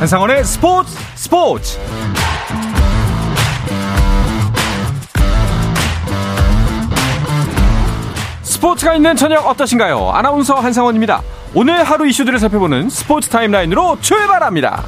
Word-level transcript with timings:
한상원의 0.00 0.44
스포츠 0.44 0.96
스포츠 1.14 1.78
스포츠가 8.40 8.94
있는 8.94 9.14
저녁 9.14 9.46
어떠신가요? 9.46 10.08
아나운서 10.12 10.54
한상원입니다. 10.54 11.20
오늘 11.54 11.84
하루 11.84 12.08
이슈들을 12.08 12.38
살펴보는 12.38 12.88
스포츠 12.88 13.28
타임라인으로 13.28 14.00
출발합니다. 14.00 14.84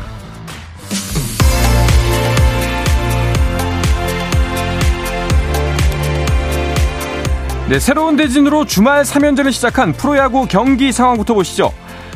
네, 7.68 7.78
새로운 7.78 8.16
대진으로 8.16 8.64
주말 8.64 9.02
3연전을 9.02 9.52
시작한 9.52 9.92
프로야구 9.92 10.46
경기 10.46 10.90
상황부터 10.90 11.34
보시죠. 11.34 11.70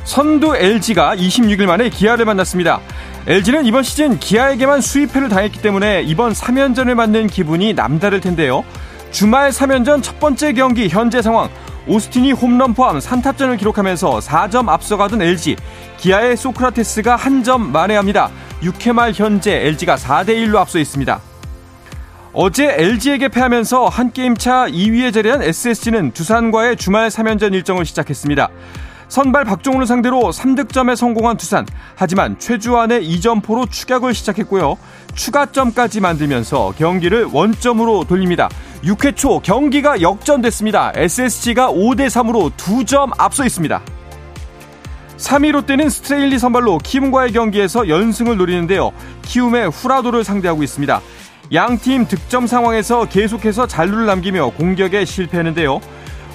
선두 0.06 0.56
LG가 0.56 1.16
26일 1.16 1.66
만에 1.66 1.90
기아를 1.90 2.24
만났습니다. 2.24 2.80
LG는 3.26 3.66
이번 3.66 3.82
시즌 3.82 4.18
기아에게만 4.20 4.80
스윕패를 4.80 5.28
당했기 5.28 5.60
때문에 5.60 6.02
이번 6.02 6.32
3연전을 6.32 6.94
맞는 6.94 7.26
기분이 7.26 7.74
남다를 7.74 8.20
텐데요. 8.20 8.64
주말 9.10 9.50
3연전 9.50 10.02
첫 10.04 10.20
번째 10.20 10.52
경기 10.52 10.88
현재 10.88 11.20
상황 11.22 11.48
오스틴이 11.88 12.32
홈런 12.32 12.72
포함 12.74 12.98
3타점을 12.98 13.58
기록하면서 13.58 14.20
4점 14.20 14.68
앞서가던 14.68 15.22
LG 15.22 15.56
기아의 15.98 16.36
소크라테스가 16.36 17.16
한 17.16 17.42
점 17.42 17.70
만회합니다. 17.72 18.30
6회 18.62 18.92
말 18.92 19.12
현재 19.12 19.66
LG가 19.66 19.96
4대 19.96 20.28
1로 20.30 20.56
앞서 20.56 20.78
있습니다. 20.78 21.20
어제 22.32 22.74
LG에게 22.78 23.28
패하면서 23.28 23.86
한 23.88 24.12
게임 24.12 24.36
차 24.36 24.66
2위에 24.66 25.12
자리한 25.12 25.42
SSG는 25.42 26.12
두산과의 26.12 26.76
주말 26.76 27.08
3연전 27.08 27.54
일정을 27.54 27.84
시작했습니다. 27.84 28.48
선발 29.08 29.44
박종훈을 29.44 29.86
상대로 29.86 30.20
3득점에 30.30 30.96
성공한 30.96 31.36
두산. 31.36 31.66
하지만 31.94 32.38
최주환의 32.38 33.08
2점포로 33.08 33.70
추격을 33.70 34.14
시작했고요. 34.14 34.76
추가점까지 35.14 36.00
만들면서 36.00 36.74
경기를 36.76 37.24
원점으로 37.24 38.04
돌립니다. 38.04 38.48
6회 38.82 39.16
초 39.16 39.40
경기가 39.40 40.00
역전됐습니다. 40.00 40.92
SSG가 40.94 41.72
5대 41.72 42.06
3으로 42.08 42.52
2점 42.52 43.12
앞서 43.16 43.44
있습니다. 43.44 43.80
3위 45.16 45.52
롯데는 45.52 45.88
스트레일리 45.88 46.38
선발로 46.38 46.78
키움과의 46.78 47.32
경기에서 47.32 47.88
연승을 47.88 48.36
노리는데요. 48.36 48.92
키움의 49.22 49.70
후라도를 49.70 50.24
상대하고 50.24 50.62
있습니다. 50.62 51.00
양팀 51.52 52.06
득점 52.06 52.46
상황에서 52.46 53.06
계속해서 53.06 53.66
잔루를 53.66 54.06
남기며 54.06 54.50
공격에 54.50 55.04
실패했는데요. 55.04 55.80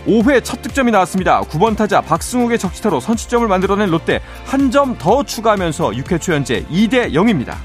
5회 0.07 0.43
첫 0.43 0.61
득점이 0.61 0.91
나왔습니다. 0.91 1.41
9번 1.41 1.77
타자 1.77 2.01
박승욱의 2.01 2.57
적시타로 2.59 2.99
선취점을 2.99 3.47
만들어낸 3.47 3.89
롯데 3.89 4.21
한 4.45 4.71
점 4.71 4.97
더 4.97 5.23
추가하면서 5.23 5.89
6회 5.91 6.19
초 6.21 6.33
현재 6.33 6.63
2대 6.71 7.11
0입니다. 7.13 7.55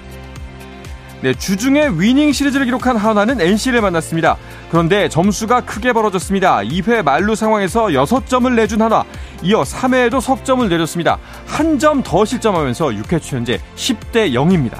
네, 1.22 1.32
주중에 1.34 1.88
위닝 1.94 2.32
시리즈를 2.32 2.66
기록한 2.66 2.96
하나는 2.96 3.40
NC를 3.40 3.80
만났습니다. 3.80 4.36
그런데 4.70 5.08
점수가 5.08 5.62
크게 5.62 5.92
벌어졌습니다. 5.92 6.58
2회 6.58 7.02
만루 7.02 7.34
상황에서 7.36 7.86
6점을 7.86 8.52
내준 8.54 8.82
하나, 8.82 9.04
이어 9.42 9.62
3회에도 9.62 10.20
석점을 10.20 10.68
내줬습니다. 10.68 11.18
한 11.46 11.78
점 11.78 12.02
더 12.02 12.24
실점하면서 12.24 12.86
6회 12.88 13.22
초 13.22 13.36
현재 13.36 13.60
10대 13.76 14.32
0입니다. 14.32 14.78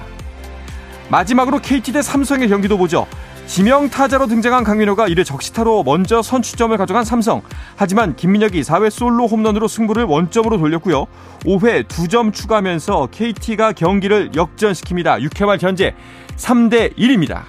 마지막으로 1.08 1.60
KT 1.60 1.92
대 1.92 2.02
삼성의 2.02 2.48
경기도 2.48 2.76
보죠. 2.76 3.06
지명 3.47 3.89
타자로 3.89 4.27
등장한 4.27 4.64
강민호가 4.64 5.08
이를 5.08 5.25
적시타로 5.25 5.84
먼저 5.84 6.20
선취점을 6.20 6.77
가져간 6.77 7.05
삼성. 7.05 7.42
하지만 7.77 8.16
김민혁이 8.16 8.62
4회 8.62 8.91
솔로 8.91 9.27
홈런으로 9.27 9.69
승부를 9.69 10.05
원점으로 10.05 10.59
돌렸고요. 10.59 11.06
5회 11.44 11.87
2점 11.87 12.32
추가하면서 12.32 13.09
KT가 13.12 13.72
경기를 13.72 14.31
역전시킵니다. 14.32 15.22
6회 15.22 15.47
말 15.47 15.59
현재 15.60 15.94
3대 16.37 16.97
1입니다. 16.97 17.43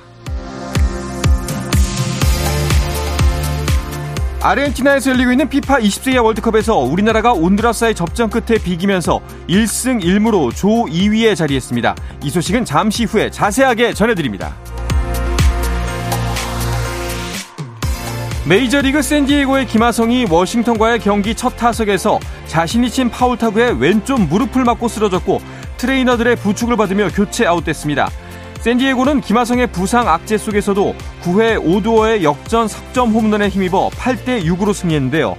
아르헨티나에서 4.39 5.11
열리고 5.11 5.31
있는 5.31 5.49
피파 5.49 5.79
20세기 5.79 6.23
월드컵에서 6.23 6.77
우리나라가 6.77 7.33
온드라스의 7.33 7.95
접전 7.95 8.29
끝에 8.29 8.59
비기면서 8.59 9.19
1승 9.49 10.01
1무로 10.01 10.55
조 10.55 10.67
2위에 10.85 11.35
자리했습니다. 11.35 11.95
이 12.23 12.29
소식은 12.29 12.63
잠시 12.63 13.03
후에 13.05 13.31
자세하게 13.31 13.93
전해드립니다. 13.93 14.55
메이저리그 18.47 19.01
샌디에고의 19.01 19.67
김하성이 19.67 20.25
워싱턴과의 20.29 20.99
경기 20.99 21.35
첫 21.35 21.57
타석에서 21.57 22.17
자신이 22.45 22.89
친 22.89 23.09
파울 23.09 23.37
타구에 23.37 23.75
왼쪽 23.77 24.21
무릎을 24.21 24.63
맞고 24.63 24.87
쓰러졌고 24.87 25.41
트레이너들의 25.75 26.37
부축을 26.37 26.77
받으며 26.77 27.09
교체 27.09 27.45
아웃됐습니다. 27.45 28.09
샌디에고는 28.61 29.19
김하성의 29.19 29.67
부상 29.73 30.07
악재 30.07 30.37
속에서도 30.37 30.95
9회 31.23 31.61
5도어의 31.61 32.23
역전 32.23 32.69
석점 32.69 33.11
홈런에 33.11 33.49
힘입어 33.49 33.89
8대 33.89 34.45
6으로 34.45 34.73
승리했는데요. 34.73 35.35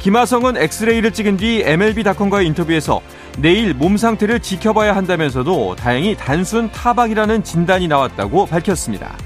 김하성은 0.00 0.58
엑스레이를 0.58 1.10
찍은 1.12 1.38
뒤 1.38 1.62
MLB.com과의 1.64 2.46
인터뷰에서 2.48 3.00
내일 3.38 3.72
몸 3.72 3.96
상태를 3.96 4.40
지켜봐야 4.40 4.94
한다면서도 4.94 5.76
다행히 5.76 6.14
단순 6.16 6.70
타박이라는 6.70 7.44
진단이 7.44 7.88
나왔다고 7.88 8.44
밝혔습니다. 8.44 9.16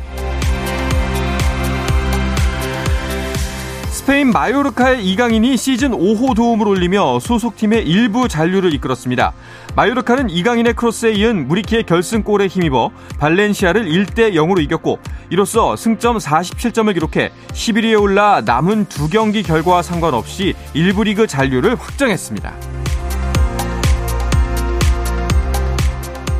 스페인 4.06 4.30
마요르카의 4.30 5.04
이강인이 5.04 5.56
시즌 5.56 5.90
5호 5.90 6.36
도움을 6.36 6.68
올리며 6.68 7.18
소속팀의 7.18 7.84
일부 7.88 8.28
잔류를 8.28 8.72
이끌었습니다. 8.74 9.32
마요르카는 9.74 10.30
이강인의 10.30 10.74
크로스에 10.74 11.10
이은 11.14 11.48
무리키의 11.48 11.82
결승골에 11.86 12.46
힘입어 12.46 12.92
발렌시아를 13.18 13.84
1대 13.84 14.34
0으로 14.34 14.62
이겼고 14.62 15.00
이로써 15.30 15.74
승점 15.74 16.18
47점을 16.18 16.94
기록해 16.94 17.32
11위에 17.52 18.00
올라 18.00 18.42
남은 18.42 18.84
두 18.84 19.08
경기 19.08 19.42
결과와 19.42 19.82
상관없이 19.82 20.54
일부 20.72 21.02
리그 21.02 21.26
잔류를 21.26 21.74
확정했습니다. 21.74 22.54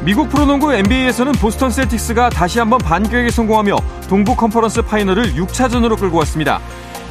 미국 0.05 0.29
프로농구 0.29 0.73
NBA에서는 0.73 1.33
보스턴 1.33 1.73
셀틱스가 1.73 2.31
다시 2.31 2.61
한번 2.61 2.79
반격에 2.79 3.29
성공하며 3.29 3.77
동부 4.09 4.37
conference 4.37 4.83
final을 4.83 5.35
6차전으로 5.35 5.99
끌고 5.99 6.19
왔습니다. 6.19 6.61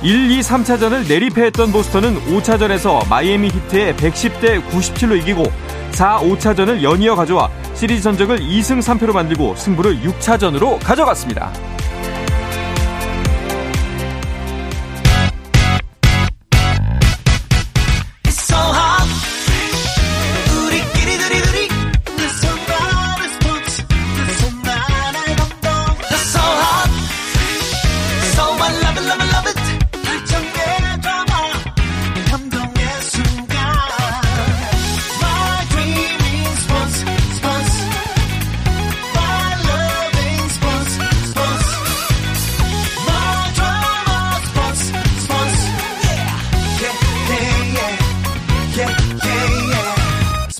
1, 0.05 0.29
2, 0.29 0.39
3차전을 0.41 1.07
내리패했던 1.07 1.71
보스턴은 1.71 2.27
5차전에서 2.27 3.09
마이애미 3.09 3.47
히트에 3.47 3.95
110대 3.95 4.63
97로 4.69 5.17
이기고 5.17 5.45
4, 5.93 6.19
5차전을 6.19 6.83
연이어 6.83 7.15
가져와 7.15 7.49
시리즈 7.73 8.03
전적을 8.03 8.37
2승 8.37 8.83
3패로 8.83 9.13
만들고 9.13 9.55
승부를 9.55 10.01
6차전으로 10.01 10.77
가져갔습니다. 10.83 11.51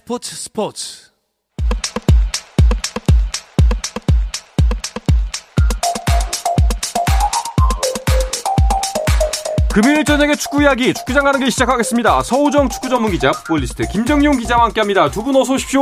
스포츠 0.05 0.35
스포츠 0.35 1.09
금요일 9.71 10.05
저녁에 10.05 10.35
축구 10.35 10.61
이야기 10.61 10.93
축구장 10.93 11.25
가는 11.25 11.39
길 11.39 11.51
시작하겠습니다. 11.51 12.23
서우정 12.23 12.69
축구 12.69 12.87
전문 12.87 13.11
기자 13.11 13.31
풋볼리스트 13.31 13.87
김정용 13.87 14.37
기자와 14.37 14.65
함께합니다. 14.65 15.09
두 15.11 15.23
분 15.23 15.35
어서 15.35 15.53
오십시오. 15.55 15.81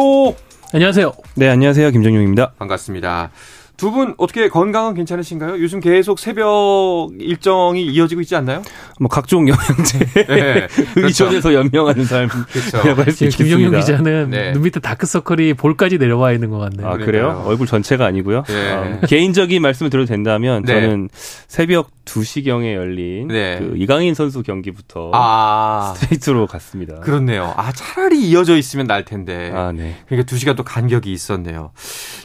안녕하세요. 0.73 1.13
네, 1.35 1.49
안녕하세요. 1.49 1.91
김정용입니다. 1.91 2.53
반갑습니다. 2.57 3.29
두 3.77 3.91
분 3.91 4.13
어떻게 4.17 4.49
건강은 4.49 4.93
괜찮으신가요? 4.93 5.53
요즘 5.61 5.79
계속 5.79 6.19
새벽 6.19 7.09
일정이 7.19 7.85
이어지고 7.85 8.21
있지 8.21 8.35
않나요? 8.35 8.61
뭐 8.99 9.09
각종 9.09 9.47
영양제 9.47 9.99
네, 10.27 10.67
그렇죠. 10.93 11.25
의존해서 11.25 11.53
연명하는 11.53 12.05
삶이라고 12.05 12.43
그렇죠. 12.51 12.77
할수 13.01 13.23
있겠습니다. 13.25 13.37
김종용 13.57 13.79
기자는 13.79 14.29
네. 14.29 14.51
눈 14.53 14.61
밑에 14.63 14.79
다크서클이 14.79 15.55
볼까지 15.55 15.97
내려와 15.97 16.31
있는 16.33 16.49
것 16.49 16.59
같네요. 16.59 16.87
아. 16.87 16.97
그래요? 16.97 17.43
얼굴 17.45 17.67
전체가 17.67 18.05
아니고요. 18.05 18.43
네. 18.47 18.71
어, 18.73 18.99
개인적인 19.07 19.61
말씀을 19.61 19.89
드려도 19.89 20.07
된다면 20.07 20.63
네. 20.65 20.73
저는 20.73 21.09
새벽 21.47 21.89
2시경에 22.05 22.73
열린 22.75 23.27
네. 23.27 23.59
그 23.59 23.73
이강인 23.77 24.13
선수 24.13 24.43
경기부터 24.43 25.11
아, 25.13 25.93
스트레이트로 25.95 26.47
갔습니다. 26.47 26.99
그렇네요. 26.99 27.53
아, 27.55 27.71
차라리 27.71 28.21
이어져 28.21 28.57
있으면 28.57 28.87
날 28.87 29.05
텐데. 29.05 29.51
아, 29.53 29.71
네. 29.71 29.95
그러니까 30.07 30.25
두 30.25 30.37
시간 30.37 30.55
또 30.55 30.63
간격이 30.63 31.11
있었네요. 31.11 31.71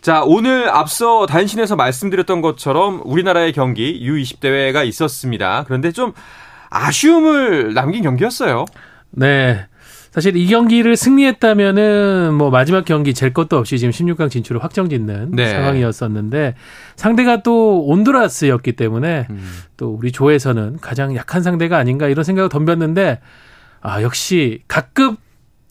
자, 0.01 0.23
오늘 0.25 0.69
앞서 0.69 1.27
단신에서 1.27 1.77
말씀드렸던 1.77 2.41
것처럼 2.41 3.03
우리나라의 3.05 3.53
경기 3.53 4.01
U20 4.05 4.41
대회가 4.41 4.85
있었습니다. 4.85 5.65
그런데 5.67 5.93
좀 5.93 6.13
아쉬움을 6.71 7.75
남긴 7.75 8.03
경기였어요. 8.03 8.65
네. 9.11 9.67
사실 10.19 10.37
이 10.37 10.49
경기를 10.49 10.97
승리했다면은 10.97 12.35
뭐 12.35 12.51
마지막 12.51 12.85
경기 12.85 13.15
질 13.15 13.33
것도 13.33 13.57
없이 13.57 13.79
지금 13.79 13.93
16강 13.93 14.29
진출을 14.29 14.65
확정짓는 14.65 15.31
네. 15.31 15.49
상황이었었는데 15.49 16.57
상대가 16.97 17.45
또 17.45 17.87
온두라스였기 17.87 18.73
때문에 18.73 19.29
음. 19.31 19.49
또 19.77 19.95
우리 19.95 20.11
조에서는 20.11 20.79
가장 20.81 21.15
약한 21.15 21.45
상대가 21.45 21.79
아닌가 21.79 22.09
이런 22.09 22.25
생각을 22.25 22.49
덤볐는데 22.49 23.21
아 23.81 24.03
역시 24.03 24.61
각급 24.67 25.19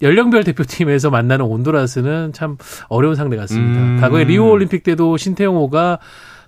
연령별 0.01 0.45
대표팀에서 0.45 1.09
만나는 1.09 1.43
온두라스는 1.43 2.31
참 2.31 2.55
어려운 2.87 3.15
상대 3.15 3.35
같습니다. 3.35 3.81
음. 3.81 3.97
과거에 3.99 4.23
리오 4.23 4.49
올림픽 4.49 4.83
때도 4.83 5.17
신태용호가 5.17 5.99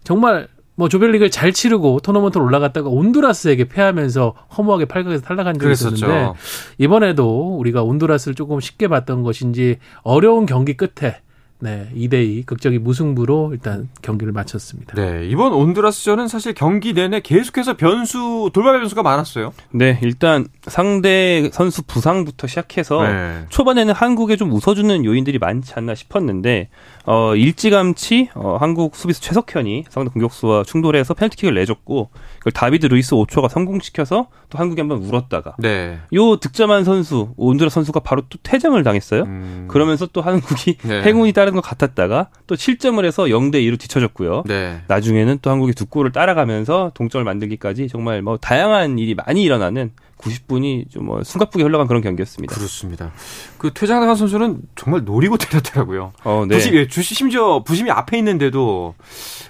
정말 0.06 0.48
뭐 0.80 0.88
조별리그를 0.88 1.30
잘 1.30 1.52
치르고 1.52 2.00
토너먼트로 2.00 2.42
올라갔다가 2.42 2.88
온두라스에게 2.88 3.68
패하면서 3.68 4.34
허무하게 4.58 4.86
8강에서 4.86 5.22
탈락한 5.22 5.60
적이 5.60 5.74
있었는데 5.74 6.06
그랬었죠. 6.06 6.36
이번에도 6.78 7.58
우리가 7.58 7.84
온두라스를 7.84 8.34
조금 8.34 8.62
쉽게 8.62 8.88
봤던 8.88 9.24
것인지 9.24 9.80
어려운 10.04 10.46
경기 10.46 10.78
끝에 10.78 11.18
네, 11.62 11.90
2대2 11.94 12.46
극적인 12.46 12.82
무승부로 12.84 13.50
일단 13.52 13.90
경기를 14.02 14.32
마쳤습니다. 14.32 14.96
네, 14.96 15.28
이번 15.28 15.54
온두라스전은 15.54 16.30
사실 16.30 16.54
경기 16.54 16.94
내내 16.94 17.20
계속해서 17.20 17.76
변수, 17.76 18.50
돌발 18.54 18.80
변수가 18.80 19.04
많았어요. 19.04 19.54
네, 19.72 20.00
일단 20.02 20.48
상대 20.64 21.50
선수 21.52 21.84
부상부터 21.84 22.48
시작해서 22.48 23.04
네. 23.04 23.46
초반에는 23.50 23.94
한국에 23.94 24.38
좀 24.38 24.54
웃어주는 24.54 25.04
요인들이 25.04 25.38
많지 25.38 25.74
않나 25.76 25.96
싶었는데 25.96 26.70
어, 27.06 27.36
일찌감치 27.36 28.30
어, 28.36 28.58
한국 28.60 28.96
수비수 28.96 29.20
최석현이 29.22 29.86
상대 29.90 30.12
공격수와 30.12 30.64
충돌해서 30.64 31.14
페널티킥을 31.14 31.56
내줬고 31.56 32.10
그걸 32.38 32.54
다비드 32.54 32.86
루이스 32.86 33.16
오초가 33.16 33.50
성공시켜서 33.50 34.28
또 34.50 34.58
한국이 34.58 34.80
한번 34.80 35.00
울었다가 35.00 35.56
네. 35.60 36.00
요 36.14 36.38
득점한 36.38 36.84
선수 36.84 37.34
온두라 37.36 37.70
선수가 37.70 38.00
바로 38.02 38.22
또 38.30 38.38
퇴장을 38.44 38.82
당했어요. 38.84 39.24
음. 39.24 39.66
그러면서 39.70 40.08
또 40.08 40.22
한국이 40.22 40.78
네. 40.84 41.02
행운이 41.04 41.34
따른 41.34 41.49
것 41.54 41.62
같았다가 41.62 42.30
또 42.48 42.56
7점을 42.56 43.04
해서 43.06 43.24
0대 43.26 43.56
2로 43.56 43.80
뒤쳐졌고요. 43.80 44.44
네. 44.48 44.82
나중에는 44.88 45.40
또 45.42 45.50
한국이 45.50 45.74
두 45.74 45.86
골을 45.86 46.12
따라가면서 46.12 46.92
동점을 46.94 47.24
만들기까지 47.24 47.88
정말 47.88 48.22
뭐 48.22 48.38
다양한 48.38 49.00
일이 49.00 49.16
많이 49.16 49.44
일어나는 49.44 49.92
90분이 50.20 50.92
좀 50.92 51.10
뭐 51.10 51.24
숨가쁘게 51.24 51.64
흘러간 51.64 51.88
그런 51.88 52.04
경기였습니다. 52.04 52.54
그렇습니다. 52.54 53.12
그 53.58 53.72
퇴장당한 53.74 54.16
선수는 54.16 54.62
정말 54.76 55.04
노리고 55.06 55.38
때렸더라고요. 55.38 56.14
어, 56.24 56.46
네. 56.48 56.56
부심, 56.56 56.76
예, 56.76 56.88
주시, 56.88 57.16
심지어 57.16 57.64
부심이 57.64 57.90
앞에 57.90 58.18
있는데도 58.20 58.94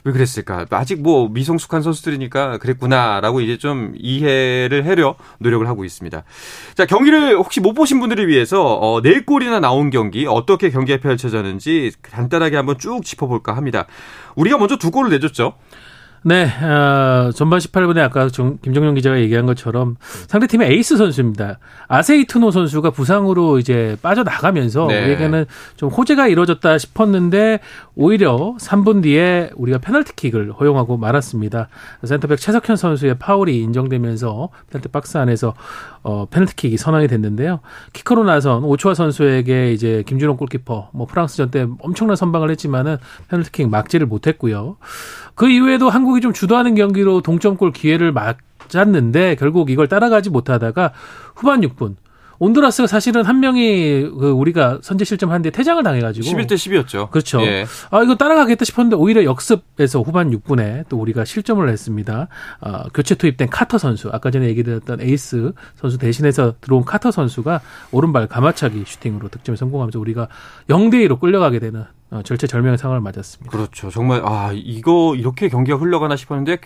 왜 0.06 0.13
그랬을까? 0.13 0.66
아직 0.69 1.01
뭐 1.01 1.27
미성숙한 1.27 1.81
선수들이니까 1.81 2.60
그랬구나라고 2.60 3.42
이제 3.42 3.57
좀 3.57 3.94
이해를 3.98 4.86
하려 4.88 5.16
노력을 5.39 5.68
하고 5.68 5.83
있습니다. 5.83 6.24
자, 6.75 6.86
경기를 6.86 7.38
혹시 7.38 7.60
못 7.60 7.74
보신 7.74 8.00
분들을 8.00 8.27
위해서 8.30 8.63
어, 8.63 9.01
4골이나 9.01 9.60
나온 9.60 9.89
경기 9.89 10.25
어떻게 10.27 10.69
경기가 10.69 11.00
펼쳐졌는지 11.00 11.92
간단하게 12.01 12.56
한번 12.56 12.77
쭉 12.80 13.04
짚어볼까 13.04 13.57
합니다. 13.57 13.86
우리가 14.36 14.57
먼저 14.57 14.77
두 14.77 14.92
골을 14.92 15.10
내줬죠. 15.10 15.56
네, 16.24 16.45
어, 16.45 17.31
전반 17.33 17.60
18분에 17.60 18.00
아까 18.00 18.27
정, 18.27 18.57
김정용 18.62 18.95
기자가 18.95 19.19
얘기한 19.19 19.45
것처럼 19.45 19.95
상대팀의 20.27 20.71
에이스 20.71 20.98
선수입니다. 20.98 21.60
아세이투노 21.88 22.51
선수가 22.51 22.92
부상으로 22.92 23.57
이제 23.60 23.98
빠져나가면서 24.01 24.88
네. 24.88 25.04
우리에게는 25.04 25.45
좀 25.77 25.89
호재가 25.89 26.27
이루어졌다 26.27 26.77
싶었는데 26.77 27.60
오히려 27.95 28.56
3분 28.60 29.04
뒤에 29.04 29.51
우리가 29.56 29.77
페널티킥을 29.77 30.51
허용하고 30.51 30.98
말았습니다. 30.98 31.69
센터백 32.04 32.39
최석현 32.39 32.75
선수의 32.75 33.18
파울이 33.18 33.62
인정되면서 33.62 34.50
페널티 34.71 34.89
박스 34.89 35.18
안에서 35.18 35.54
어, 36.04 36.25
페널티킥이 36.30 36.77
선언이 36.77 37.07
됐는데요. 37.07 37.60
키커로 37.94 38.24
나선 38.24 38.63
오초아 38.63 38.94
선수에게 38.94 39.71
이제 39.71 40.04
김준호 40.06 40.36
골키퍼 40.38 40.89
뭐 40.94 41.06
프랑스전 41.07 41.51
때 41.51 41.68
엄청난 41.80 42.16
선방을 42.16 42.50
했지만은 42.51 42.98
페널티킥 43.30 43.69
막지를 43.69 44.06
못했고요. 44.07 44.77
그 45.39 45.50
이후에도 45.50 45.89
한국이 45.89 46.19
좀 46.19 46.33
주도하는 46.33 46.75
경기로 46.75 47.21
동점골 47.21 47.71
기회를 47.71 48.12
맞았는데 48.12 49.36
결국 49.36 49.69
이걸 49.69 49.88
따라가지 49.88 50.30
못하다가 50.30 50.91
후반 51.33 51.62
6분 51.62 51.95
온두라스가 52.39 52.88
사실은 52.88 53.24
한 53.24 53.39
명이 53.39 54.09
그 54.19 54.31
우리가 54.31 54.80
선제 54.81 55.06
실점하는데 55.06 55.51
퇴장을 55.51 55.81
당해가지고 55.81 56.25
11대 56.25 56.56
10이었죠. 56.56 57.09
그렇죠. 57.09 57.41
예. 57.44 57.65
아 57.89 58.03
이거 58.03 58.15
따라가겠다 58.15 58.65
싶었는데 58.65 58.97
오히려 58.97 59.24
역습에서 59.24 60.01
후반 60.01 60.30
6분에 60.31 60.83
또 60.89 60.97
우리가 60.97 61.24
실점을 61.24 61.68
했습니다. 61.69 62.27
아, 62.59 62.83
교체 62.94 63.15
투입된 63.15 63.50
카터 63.50 63.77
선수 63.77 64.09
아까 64.12 64.31
전에 64.31 64.45
얘기드렸던 64.50 65.00
에이스 65.00 65.53
선수 65.77 65.97
대신해서 65.97 66.56
들어온 66.59 66.83
카터 66.83 67.12
선수가 67.12 67.62
오른발 67.94 68.27
가마차기 68.27 68.83
슈팅으로 68.85 69.30
득점에 69.30 69.56
성공하면서 69.56 70.00
우리가 70.01 70.27
0대 70.68 71.07
2로 71.07 71.18
끌려가게 71.18 71.59
되는 71.59 71.85
어, 72.11 72.21
절체절명의 72.23 72.77
상황을 72.77 73.01
맞았습니다. 73.01 73.51
그렇죠. 73.51 73.89
정말 73.91 74.21
아 74.23 74.51
이거 74.53 75.15
이렇게 75.15 75.47
경기가 75.50 75.77
흘러가나 75.77 76.15
싶었는데 76.15 76.57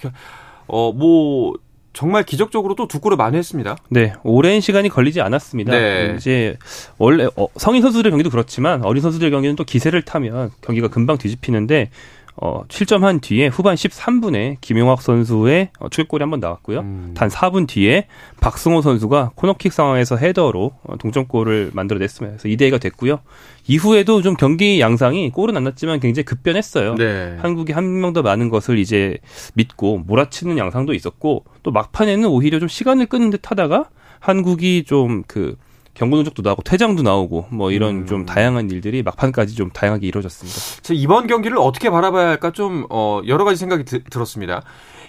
어뭐 0.68 1.54
정말 1.94 2.24
기적적으로 2.24 2.74
또 2.76 2.88
두 2.88 3.00
골을 3.00 3.18
만회했습니다. 3.18 3.76
네, 3.90 4.14
오랜 4.24 4.62
시간이 4.62 4.90
걸리지 4.90 5.22
않았습니다. 5.22 5.72
네. 5.72 6.16
이제 6.18 6.58
원래 6.98 7.28
어, 7.36 7.48
성인 7.58 7.82
선수들 7.82 8.10
경기도 8.10 8.30
그렇지만 8.30 8.84
어린 8.84 9.02
선수들 9.02 9.30
경기는 9.32 9.56
또 9.56 9.64
기세를 9.64 10.02
타면 10.04 10.52
경기가 10.62 10.88
금방 10.88 11.18
뒤집히는데 11.18 11.90
어, 12.36 12.64
7점한 12.68 13.22
뒤에 13.22 13.48
후반 13.48 13.76
13분에 13.76 14.58
김용학 14.60 15.02
선수의 15.02 15.70
어, 15.80 15.88
추격골이 15.90 16.22
한번 16.24 16.40
나왔고요. 16.40 16.80
음. 16.80 17.12
단 17.16 17.30
4분 17.30 17.68
뒤에 17.68 18.08
박승호 18.42 18.82
선수가 18.82 19.32
코너킥 19.36 19.72
상황에서 19.72 20.18
헤더로 20.18 20.72
어, 20.84 20.98
동점골을 20.98 21.72
만들어냈습니다. 21.74 22.38
그래서 22.38 22.50
2대 22.50 22.72
2가 22.72 22.82
됐고요. 22.82 23.20
이후에도 23.68 24.22
좀 24.22 24.36
경기 24.36 24.80
양상이 24.82 25.30
골은 25.30 25.56
안 25.56 25.64
났지만 25.64 26.00
굉장히 26.00 26.26
급변했어요. 26.26 26.96
네. 26.96 27.38
한국이 27.40 27.72
한 27.72 27.84
명 27.86 28.14
더 28.14 28.22
많은 28.22 28.50
것을 28.50 28.78
이제 28.80 29.18
믿고 29.54 30.00
몰아치는 30.06 30.58
양상도 30.58 30.94
있었고 30.94 31.46
또 31.64 31.72
막판에는 31.72 32.28
오히려 32.28 32.60
좀 32.60 32.68
시간을 32.68 33.06
끄는 33.06 33.30
듯 33.30 33.50
하다가 33.50 33.90
한국이 34.20 34.84
좀그 34.86 35.56
경고 35.94 36.18
누적도 36.18 36.42
나오고 36.42 36.64
퇴장도 36.64 37.04
나오고 37.04 37.48
뭐 37.52 37.72
이런 37.72 37.98
음. 38.02 38.06
좀 38.08 38.26
다양한 38.26 38.72
일들이 38.72 39.04
막판까지 39.04 39.56
좀 39.56 39.70
다양하게 39.72 40.08
이루어졌습니다. 40.08 40.60
자, 40.82 40.94
이번 40.96 41.28
경기를 41.28 41.58
어떻게 41.58 41.90
바라봐야 41.90 42.28
할까 42.30 42.52
좀 42.52 42.86
어, 42.90 43.22
여러 43.28 43.46
가지 43.46 43.58
생각이 43.58 43.84
드- 43.86 44.04
들었습니다. 44.04 44.64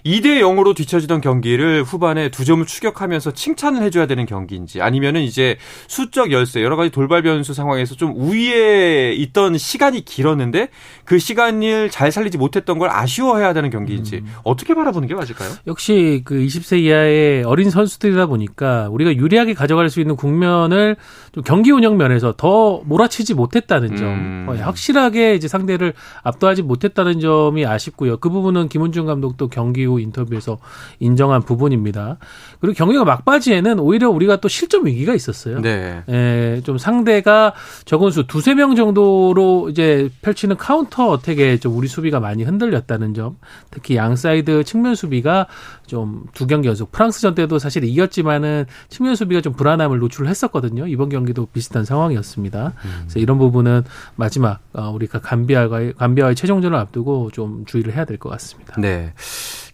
2대 0.04 0.40
0으로 0.40 0.76
뒤처지던 0.76 1.22
경기를 1.22 1.82
후반에 1.82 2.28
두 2.28 2.44
점을 2.44 2.64
추격하면서 2.64 3.32
칭찬을 3.32 3.82
해줘야 3.82 4.06
되는 4.06 4.26
경기인지 4.26 4.82
아니면은 4.82 5.22
이제 5.22 5.56
수적 5.88 6.30
열세 6.30 6.62
여러 6.62 6.76
가지 6.76 6.90
돌발 6.90 7.22
변수 7.22 7.54
상황에서 7.54 7.94
좀 7.94 8.12
우위에 8.14 9.14
있던 9.14 9.56
시간이 9.56 10.04
길었는데 10.04 10.68
그 11.04 11.18
시간을 11.18 11.90
잘 11.90 12.12
살리지 12.12 12.36
못했던 12.36 12.78
걸 12.78 12.90
아쉬워해야 12.90 13.54
되는 13.54 13.70
경기인지 13.70 14.22
어떻게 14.42 14.74
바라보는 14.74 15.08
게 15.08 15.14
맞을까요? 15.14 15.50
역시 15.66 16.20
그 16.26 16.34
20세 16.34 16.80
이하의 16.80 17.44
어린 17.44 17.70
선수들이다 17.70 18.26
보니까 18.26 18.88
우리가 18.90 19.14
유리하게 19.14 19.54
가져갈 19.54 19.88
수 19.88 20.00
있는 20.00 20.16
국면을 20.16 20.96
좀 21.32 21.42
경기 21.42 21.70
운영 21.70 21.96
면에서 21.96 22.34
더 22.36 22.82
몰아치지 22.84 23.34
못했다는 23.34 23.96
점, 23.96 24.06
음. 24.06 24.46
어, 24.48 24.54
확실하게 24.54 25.34
이제 25.34 25.48
상대를 25.48 25.94
압도하지 26.22 26.62
못했다는 26.62 27.20
점이 27.20 27.64
아쉽고요. 27.64 28.18
그 28.18 28.28
부분은 28.28 28.68
김은중 28.68 29.06
감독도 29.06 29.48
경기 29.48 29.84
후 29.84 29.93
인터뷰에서 29.98 30.58
인정한 31.00 31.42
부분입니다. 31.42 32.18
그리고 32.60 32.74
경기가 32.74 33.04
막바지에는 33.04 33.78
오히려 33.80 34.10
우리가 34.10 34.36
또 34.36 34.48
실점 34.48 34.86
위기가 34.86 35.14
있었어요. 35.14 35.60
네. 35.60 36.02
예, 36.08 36.60
좀 36.64 36.78
상대가 36.78 37.52
적은 37.84 38.10
수 38.10 38.26
두세 38.26 38.54
명 38.54 38.74
정도로 38.76 39.68
이제 39.70 40.10
펼치는 40.22 40.56
counter 40.56 41.08
attack에 41.08 41.58
좀 41.58 41.76
우리 41.76 41.88
수비가 41.88 42.20
많이 42.20 42.42
흔들렸다는 42.44 43.14
점. 43.14 43.36
특히 43.70 43.96
양 43.96 44.16
사이드 44.16 44.64
측면 44.64 44.94
수비가 44.94 45.46
좀 45.86 46.24
두 46.34 46.46
경기 46.46 46.68
연속 46.68 46.90
프랑스전 46.92 47.34
때도 47.34 47.58
사실 47.58 47.84
이겼지만은 47.84 48.66
측면 48.88 49.14
수비가 49.14 49.40
좀 49.40 49.52
불안함을 49.52 49.98
노출을 49.98 50.28
했었거든요. 50.28 50.86
이번 50.86 51.08
경기도 51.08 51.46
비슷한 51.46 51.84
상황이었습니다. 51.84 52.72
그래서 53.02 53.18
이런 53.18 53.38
부분은 53.38 53.82
마지막 54.16 54.60
어, 54.72 54.90
우리가 54.90 55.20
감비아와의 55.20 55.94
감비아와의 55.94 56.34
최종전을 56.36 56.76
앞두고 56.78 57.30
좀 57.32 57.64
주의를 57.66 57.94
해야 57.94 58.04
될 58.04 58.18
것 58.18 58.28
같습니다. 58.30 58.74
네. 58.80 59.12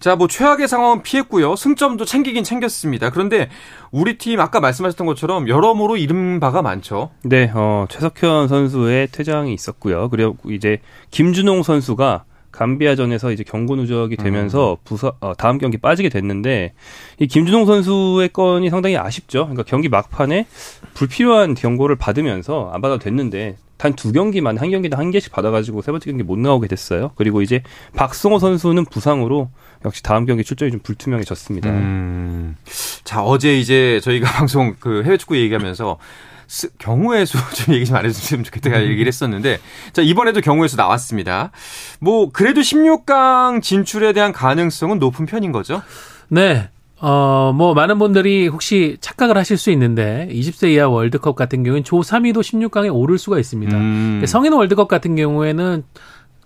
자, 0.00 0.16
뭐 0.16 0.28
최악의 0.28 0.66
상황은 0.66 1.02
피했고요. 1.02 1.56
승점도 1.56 2.06
챙기긴 2.06 2.42
챙겼습니다. 2.42 3.10
그런데 3.10 3.50
우리 3.90 4.16
팀 4.16 4.40
아까 4.40 4.58
말씀하셨던 4.58 5.06
것처럼 5.06 5.46
여러모로 5.46 5.98
이름 5.98 6.40
바가 6.40 6.62
많죠. 6.62 7.10
네, 7.22 7.50
어, 7.54 7.86
최석현 7.90 8.48
선수의 8.48 9.08
퇴장이 9.12 9.52
있었고요. 9.52 10.08
그리고 10.08 10.36
이제 10.50 10.80
김준홍 11.10 11.62
선수가 11.62 12.24
감비아전에서 12.52 13.32
이제 13.32 13.44
경고 13.44 13.76
누적이 13.76 14.16
되면서 14.16 14.78
부서 14.84 15.16
어, 15.20 15.34
다음 15.36 15.58
경기 15.58 15.78
빠지게 15.78 16.08
됐는데 16.08 16.72
이 17.18 17.26
김준홍 17.26 17.66
선수의 17.66 18.30
건이 18.30 18.70
상당히 18.70 18.96
아쉽죠. 18.96 19.44
그러니까 19.44 19.62
경기 19.64 19.88
막판에 19.88 20.46
불필요한 20.94 21.54
경고를 21.54 21.96
받으면서 21.96 22.70
안 22.72 22.80
받아도 22.80 22.98
됐는데 23.02 23.56
단 23.80 23.94
두 23.96 24.12
경기만 24.12 24.58
한 24.58 24.70
경기당 24.70 25.00
한 25.00 25.10
개씩 25.10 25.32
받아가지고 25.32 25.80
세 25.80 25.90
번째 25.90 26.10
경기 26.10 26.22
못 26.22 26.38
나오게 26.38 26.68
됐어요. 26.68 27.12
그리고 27.16 27.40
이제 27.40 27.62
박성호 27.96 28.38
선수는 28.38 28.84
부상으로 28.84 29.48
역시 29.86 30.02
다음 30.02 30.26
경기 30.26 30.44
출전이 30.44 30.70
좀 30.70 30.80
불투명해졌습니다. 30.80 31.70
음. 31.70 32.56
자, 33.04 33.22
어제 33.22 33.58
이제 33.58 33.98
저희가 34.02 34.30
방송 34.36 34.74
그 34.78 35.02
해외 35.04 35.16
축구 35.16 35.36
얘기하면서 35.38 35.98
스, 35.98 36.29
경우의 36.78 37.26
수 37.26 37.38
좀 37.54 37.74
얘기 37.74 37.84
좀 37.84 37.96
안 37.96 38.04
해주시면 38.04 38.44
좋겠다 38.44 38.82
얘기를 38.82 39.06
했었는데 39.06 39.60
자 39.92 40.02
이번에도 40.02 40.40
경우의 40.40 40.68
수 40.68 40.76
나왔습니다. 40.76 41.50
뭐 42.00 42.30
그래도 42.32 42.60
16강 42.60 43.62
진출에 43.62 44.12
대한 44.12 44.32
가능성은 44.32 44.98
높은 44.98 45.26
편인 45.26 45.52
거죠? 45.52 45.82
네. 46.28 46.68
어, 47.02 47.52
뭐, 47.54 47.72
많은 47.72 47.98
분들이 47.98 48.46
혹시 48.46 48.98
착각을 49.00 49.38
하실 49.38 49.56
수 49.56 49.70
있는데, 49.70 50.28
20세 50.30 50.68
이하 50.74 50.86
월드컵 50.86 51.34
같은 51.34 51.62
경우는 51.62 51.82
조 51.82 52.00
3위도 52.00 52.40
16강에 52.40 52.94
오를 52.94 53.16
수가 53.16 53.38
있습니다. 53.38 53.74
음. 53.74 54.22
성인 54.26 54.52
월드컵 54.52 54.86
같은 54.86 55.16
경우에는 55.16 55.82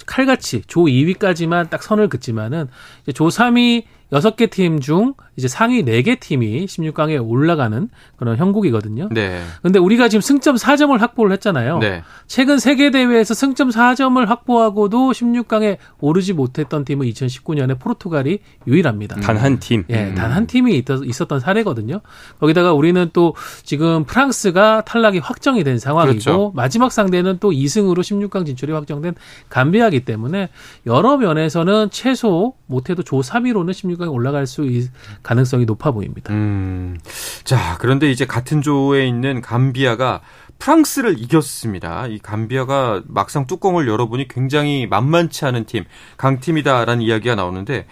칼같이 0.07 0.63
조 0.69 0.83
2위까지만 0.83 1.71
딱 1.71 1.83
선을 1.83 2.09
긋지만은, 2.09 2.69
조 3.15 3.27
3위 3.27 3.83
6개 4.13 4.51
팀 4.51 4.81
중 4.81 5.15
이제 5.37 5.49
상위 5.49 5.83
4개 5.85 6.21
팀이 6.21 6.67
16강에 6.67 7.21
올라가는 7.27 7.89
그런 8.17 8.37
형국이거든요. 8.37 9.09
네. 9.11 9.41
근데 9.63 9.79
우리가 9.81 10.09
지금 10.09 10.21
승점 10.21 10.55
4점을 10.57 10.97
확보를 10.97 11.33
했잖아요. 11.33 11.79
네. 11.79 12.03
최근 12.29 12.59
세계 12.61 12.91
대회에서 12.93 13.35
승점 13.35 13.71
4점을 13.71 14.25
확보하고도 14.25 15.11
16강에 15.11 15.79
오르지 16.01 16.33
못했던 16.35 16.85
팀은 16.85 17.07
2019년에 17.09 17.79
포르투갈이 17.81 18.39
유일합니다. 18.67 19.17
단 19.17 19.37
한 19.37 19.59
팀. 19.59 19.85
예, 19.91 20.15
단한 20.15 20.47
팀이 20.47 20.77
있, 20.77 20.89
었던 20.91 21.41
사례거든요. 21.41 22.01
거기다가 22.39 22.73
우리는 22.73 23.11
또 23.13 23.35
지금 23.65 24.05
프랑스가 24.05 24.83
탈락이 24.85 25.19
확정이 25.19 25.65
된 25.65 25.79
상황이고 25.79 26.13
그렇죠. 26.13 26.53
마지막 26.55 26.93
상대는 26.93 27.39
또 27.41 27.51
2승으로 27.51 27.99
16강 27.99 28.47
진출이 28.47 28.71
확정된 28.73 29.15
감비아기 29.49 30.05
때문에 30.05 30.51
여러 30.87 31.17
면에서는 31.17 31.89
최소 31.91 32.55
못해도 32.67 33.03
조 33.03 33.21
3위로는 33.21 33.73
16 33.73 33.94
강에 33.97 34.09
올라갈 34.09 34.47
수 34.47 34.65
있, 34.65 34.91
가능성이 35.23 35.65
높아 35.65 35.91
보입니다. 35.91 36.33
음. 36.33 36.99
자, 37.45 37.77
그런데 37.81 38.11
이제 38.11 38.27
같은 38.27 38.63
조에 38.63 39.07
있는 39.07 39.41
감비아가 39.41 40.21
프랑스를 40.65 41.17
이겼습니다. 41.19 42.07
이 42.07 42.19
감비아가 42.19 43.03
막상 43.07 43.47
뚜껑을 43.47 43.87
열어보니 43.87 44.29
굉장히 44.29 44.87
만만치 44.87 45.45
않은 45.45 45.67
팀, 45.67 45.85
강팀이다라는 46.17 47.03
이야기가 47.03 47.35
나오는데, 47.35 47.85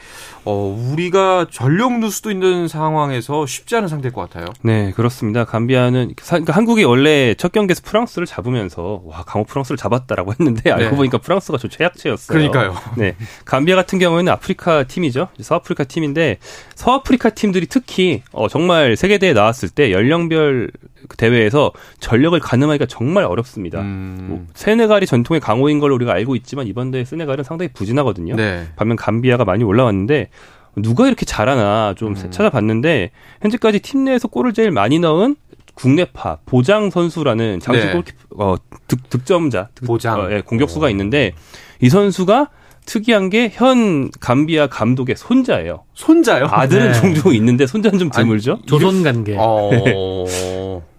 어, 0.47 0.75
우리가 0.91 1.49
전력 1.50 1.99
누수도 1.99 2.31
있는 2.31 2.69
상황에서 2.69 3.45
쉽지 3.45 3.76
않은 3.76 3.88
상대일 3.88 4.14
것 4.14 4.23
같아요. 4.23 4.47
네, 4.62 4.91
그렇습니다. 4.93 5.45
감비아는 5.45 6.14
사- 6.23 6.37
그러니까 6.37 6.55
한국이 6.55 6.85
원래 6.85 7.35
첫 7.35 7.52
경기에서 7.52 7.83
프랑스를 7.85 8.26
잡으면서 8.26 9.02
와 9.05 9.23
강호 9.23 9.45
프랑스를 9.45 9.76
잡았다라고 9.76 10.33
했는데 10.41 10.71
알고 10.71 10.91
네. 10.93 10.97
보니까 10.97 11.19
프랑스가 11.19 11.59
좀 11.59 11.69
최약체였어요. 11.69 12.35
그러니까요. 12.35 12.75
네, 12.97 13.17
감비아 13.45 13.76
같은 13.76 13.99
경우에는 13.99 14.33
아프리카 14.33 14.85
팀이죠. 14.85 15.29
서아프리카 15.38 15.85
팀인데 15.85 16.38
서아프리카 16.75 17.31
팀들이 17.31 17.67
특히 17.67 18.23
어, 18.33 18.49
정말 18.49 18.97
세계 18.97 19.19
대회 19.19 19.35
나왔을 19.35 19.69
때 19.69 19.93
연령별 19.93 20.71
그 21.09 21.17
대회에서 21.17 21.73
전력을 22.00 22.38
가늠하기가 22.62 22.87
정말 22.87 23.25
어렵습니다. 23.25 23.81
음. 23.81 24.26
뭐 24.28 24.47
세네갈이 24.54 25.07
전통의 25.07 25.40
강호인 25.40 25.78
걸로 25.81 25.95
우리가 25.97 26.12
알고 26.12 26.37
있지만 26.37 26.66
이번 26.66 26.90
대회 26.90 27.04
세네갈은 27.04 27.45
상당히 27.45 27.71
부진하거든요. 27.73 28.37
네. 28.37 28.66
반면 28.76 28.97
감비아가 28.97 29.45
많이 29.45 29.64
올라왔는데 29.64 30.28
누가 30.76 31.07
이렇게 31.07 31.25
잘하나 31.26 31.95
좀 31.97 32.14
음. 32.16 32.31
찾아봤는데 32.31 33.11
현재까지 33.42 33.81
팀 33.81 34.04
내에서 34.04 34.28
골을 34.28 34.52
제일 34.54 34.71
많이 34.71 34.99
넣은 34.99 35.37
국내파 35.75 36.38
보장 36.47 36.90
선수라는 36.90 37.61
장수 37.61 37.87
네. 37.87 37.92
골키퍼 37.92 38.19
어, 38.37 38.57
득, 38.88 39.09
득점자 39.11 39.69
득- 39.75 39.87
보장. 39.87 40.21
어, 40.21 40.31
예, 40.33 40.40
공격수가 40.42 40.88
있는데 40.90 41.33
이 41.81 41.88
선수가 41.88 42.49
특이한 42.85 43.31
게 43.31 43.49
현 43.52 44.11
감비아 44.21 44.66
감독의 44.66 45.14
손자예요. 45.16 45.85
손자요? 45.95 46.47
아들은 46.50 46.92
네. 46.92 47.00
종종 47.00 47.33
있는데 47.35 47.64
손자는 47.66 47.99
좀 47.99 48.11
드물죠. 48.11 48.59
조선 48.66 49.02
관계. 49.04 49.37
어. 49.38 49.71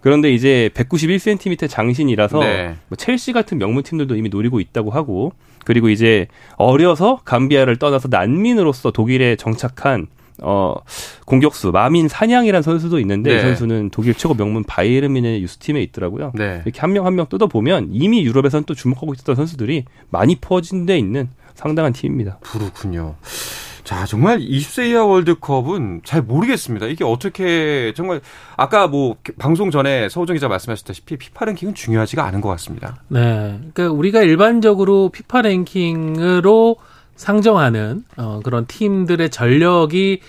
그런데 0.04 0.30
이제 0.34 0.68
191cm 0.74 1.66
장신이라서 1.66 2.38
네. 2.40 2.74
뭐 2.88 2.96
첼시 2.96 3.32
같은 3.32 3.56
명문 3.56 3.82
팀들도 3.82 4.16
이미 4.16 4.28
노리고 4.28 4.60
있다고 4.60 4.90
하고 4.90 5.32
그리고 5.64 5.88
이제 5.88 6.26
어려서 6.56 7.22
감비아를 7.24 7.76
떠나서 7.78 8.08
난민으로서 8.10 8.90
독일에 8.90 9.34
정착한 9.36 10.06
어 10.42 10.74
공격수 11.24 11.70
마민 11.70 12.08
사냥이라는 12.08 12.62
선수도 12.62 12.98
있는데 13.00 13.30
네. 13.32 13.38
이 13.38 13.40
선수는 13.40 13.88
독일 13.88 14.12
최고 14.12 14.34
명문 14.34 14.62
바이에른민의 14.64 15.40
유스팀에 15.42 15.80
있더라고요. 15.84 16.32
네. 16.34 16.60
이렇게 16.66 16.80
한 16.80 16.90
명 16.92 17.06
한 17.06 17.14
명 17.14 17.26
뜯어 17.30 17.46
보면 17.46 17.88
이미 17.90 18.26
유럽에서는 18.26 18.64
또 18.66 18.74
주목하고 18.74 19.14
있었던 19.14 19.36
선수들이 19.36 19.86
많이 20.10 20.36
퍼진 20.36 20.84
데 20.84 20.98
있는 20.98 21.30
상당한 21.54 21.94
팀입니다. 21.94 22.40
그렇군요. 22.42 23.14
자, 23.84 24.06
정말 24.06 24.38
20세 24.38 24.90
이하 24.90 25.04
월드컵은 25.04 26.00
잘 26.04 26.22
모르겠습니다. 26.22 26.86
이게 26.86 27.04
어떻게 27.04 27.92
정말 27.94 28.22
아까 28.56 28.88
뭐 28.88 29.16
방송 29.38 29.70
전에 29.70 30.08
서우정 30.08 30.34
기자 30.34 30.48
말씀하셨다시피 30.48 31.16
피파 31.18 31.44
랭킹은 31.44 31.74
중요하지가 31.74 32.24
않은 32.24 32.40
것 32.40 32.48
같습니다. 32.48 32.96
네. 33.08 33.58
그러니까 33.74 33.90
우리가 33.90 34.22
일반적으로 34.22 35.10
피파 35.10 35.42
랭킹으로 35.42 36.76
상정하는 37.16 38.04
어, 38.16 38.40
그런 38.42 38.66
팀들의 38.66 39.30
전력이 39.30 40.20
어, 40.20 40.22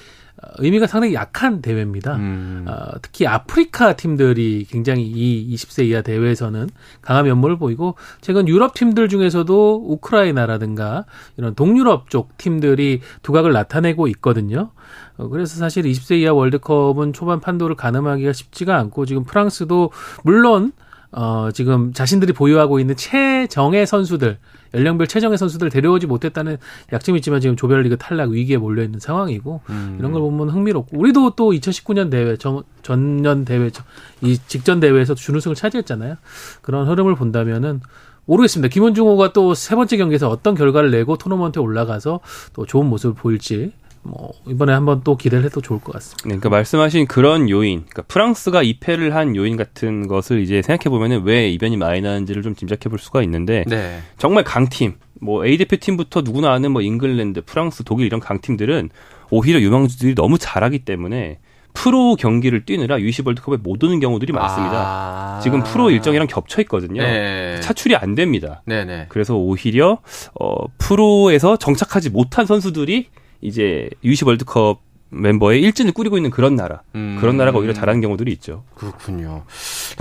의미가 0.57 0.87
상당히 0.87 1.13
약한 1.13 1.61
대회입니다. 1.61 2.15
음. 2.15 2.65
어, 2.67 2.91
특히 3.01 3.27
아프리카 3.27 3.95
팀들이 3.95 4.65
굉장히 4.69 5.03
이 5.03 5.53
20세 5.55 5.85
이하 5.85 6.01
대회에서는 6.01 6.69
강한 7.01 7.25
면모를 7.25 7.57
보이고 7.57 7.95
최근 8.21 8.47
유럽 8.47 8.73
팀들 8.73 9.09
중에서도 9.09 9.85
우크라이나라든가 9.87 11.05
이런 11.37 11.55
동유럽 11.55 12.09
쪽 12.09 12.37
팀들이 12.37 13.01
두각을 13.21 13.51
나타내고 13.53 14.07
있거든요. 14.07 14.71
어, 15.17 15.27
그래서 15.27 15.57
사실 15.57 15.83
20세 15.83 16.19
이하 16.19 16.33
월드컵은 16.33 17.13
초반 17.13 17.39
판도를 17.39 17.75
가늠하기가 17.75 18.33
쉽지가 18.33 18.77
않고 18.77 19.05
지금 19.05 19.23
프랑스도 19.23 19.91
물론 20.23 20.71
어, 21.17 21.49
지금 21.53 21.93
자신들이 21.93 22.33
보유하고 22.33 22.79
있는 22.79 22.95
최정예 22.97 23.85
선수들, 23.85 24.37
연령별 24.73 25.07
최정예 25.07 25.37
선수들 25.37 25.69
데려오지 25.69 26.07
못했다는 26.07 26.57
약점이 26.91 27.19
있지만 27.19 27.39
지금 27.39 27.55
조별리그 27.55 27.95
탈락 27.97 28.31
위기에 28.31 28.57
몰려 28.57 28.83
있는 28.83 28.99
상황이고 28.99 29.61
음. 29.69 29.95
이런 29.97 30.11
걸 30.11 30.19
보면 30.21 30.49
흥미롭고 30.49 30.97
우리도 30.99 31.35
또 31.37 31.51
2019년 31.53 32.11
대회 32.11 32.35
전, 32.35 32.63
전년 32.81 33.45
대회 33.45 33.69
저- 33.69 33.83
이 34.21 34.37
직전 34.47 34.81
대회에서 34.81 35.15
준우승을 35.15 35.55
차지했잖아요. 35.55 36.15
그런 36.61 36.87
흐름을 36.89 37.15
본다면은 37.15 37.79
모르겠습니다. 38.25 38.73
김원중호가 38.73 39.31
또 39.31 39.53
세 39.53 39.75
번째 39.75 39.95
경기에서 39.97 40.27
어떤 40.29 40.53
결과를 40.55 40.91
내고 40.91 41.15
토너먼트에 41.17 41.61
올라가서 41.61 42.19
또 42.53 42.65
좋은 42.65 42.87
모습을 42.87 43.15
보일지 43.15 43.71
뭐 44.05 44.31
이번에 44.47 44.71
한번 44.71 45.01
또 45.03 45.17
기대를 45.17 45.45
해도 45.45 45.61
좋을 45.61 45.79
것 45.79 45.91
같습니다. 45.93 46.23
네, 46.23 46.29
그러니까 46.29 46.49
말씀하신 46.49 47.07
그런 47.07 47.49
요인, 47.49 47.79
그러니까 47.79 48.03
프랑스가 48.03 48.63
2패를 48.63 49.09
한 49.09 49.35
요인 49.35 49.57
같은 49.57 50.07
것을 50.07 50.39
이제 50.41 50.61
생각해 50.61 50.89
보면은 50.89 51.23
왜 51.23 51.49
이변이 51.49 51.75
많이 51.75 52.01
나는지를 52.01 52.43
좀 52.43 52.55
짐작해 52.55 52.87
볼 52.87 52.99
수가 52.99 53.23
있는데 53.23 53.63
네. 53.67 53.99
정말 54.17 54.43
강팀, 54.43 54.93
뭐 55.21 55.45
A 55.45 55.57
대표 55.57 55.77
팀부터 55.77 56.21
누구나 56.21 56.53
아는 56.53 56.71
뭐 56.71 56.81
잉글랜드, 56.81 57.41
프랑스, 57.45 57.83
독일 57.83 58.05
이런 58.05 58.19
강팀들은 58.19 58.89
오히려 59.31 59.59
유망주들이 59.59 60.13
너무 60.13 60.37
잘하기 60.37 60.79
때문에 60.79 61.39
프로 61.73 62.15
경기를 62.15 62.63
뛰느라 62.65 62.99
유시 63.01 63.21
월드컵에 63.25 63.57
못 63.57 63.83
오는 63.83 63.99
경우들이 63.99 64.31
많습니다. 64.31 64.77
아. 64.77 65.39
지금 65.43 65.61
프로 65.61 65.91
일정이랑 65.91 66.27
겹쳐 66.27 66.61
있거든요. 66.61 67.01
네. 67.01 67.59
차출이 67.59 67.95
안 67.95 68.15
됩니다. 68.15 68.61
네네. 68.65 69.07
그래서 69.09 69.35
오히려 69.35 69.99
어 70.39 70.55
프로에서 70.77 71.57
정착하지 71.57 72.11
못한 72.11 72.45
선수들이 72.45 73.09
이제 73.45 73.89
유시 74.03 74.25
월드컵 74.25 74.81
멤버의 75.09 75.61
일진을 75.61 75.93
꾸리고 75.93 76.17
있는 76.17 76.29
그런 76.29 76.55
나라. 76.55 76.81
음. 76.95 77.17
그런 77.19 77.37
나라가 77.37 77.57
오히려 77.59 77.73
잘하는 77.73 78.01
경우들이 78.01 78.31
있죠. 78.33 78.63
그렇군요. 78.75 79.45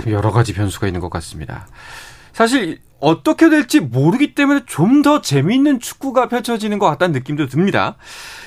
여러 0.07 0.31
가지 0.31 0.53
변수가 0.53 0.87
있는 0.87 0.99
것 0.99 1.09
같습니다. 1.09 1.67
사실 2.33 2.79
어떻게 2.99 3.49
될지 3.49 3.79
모르기 3.79 4.33
때문에 4.35 4.61
좀 4.65 5.03
더 5.03 5.21
재미있는 5.21 5.79
축구가 5.79 6.27
펼쳐지는 6.27 6.79
것 6.79 6.87
같다는 6.87 7.13
느낌도 7.13 7.47
듭니다. 7.47 7.95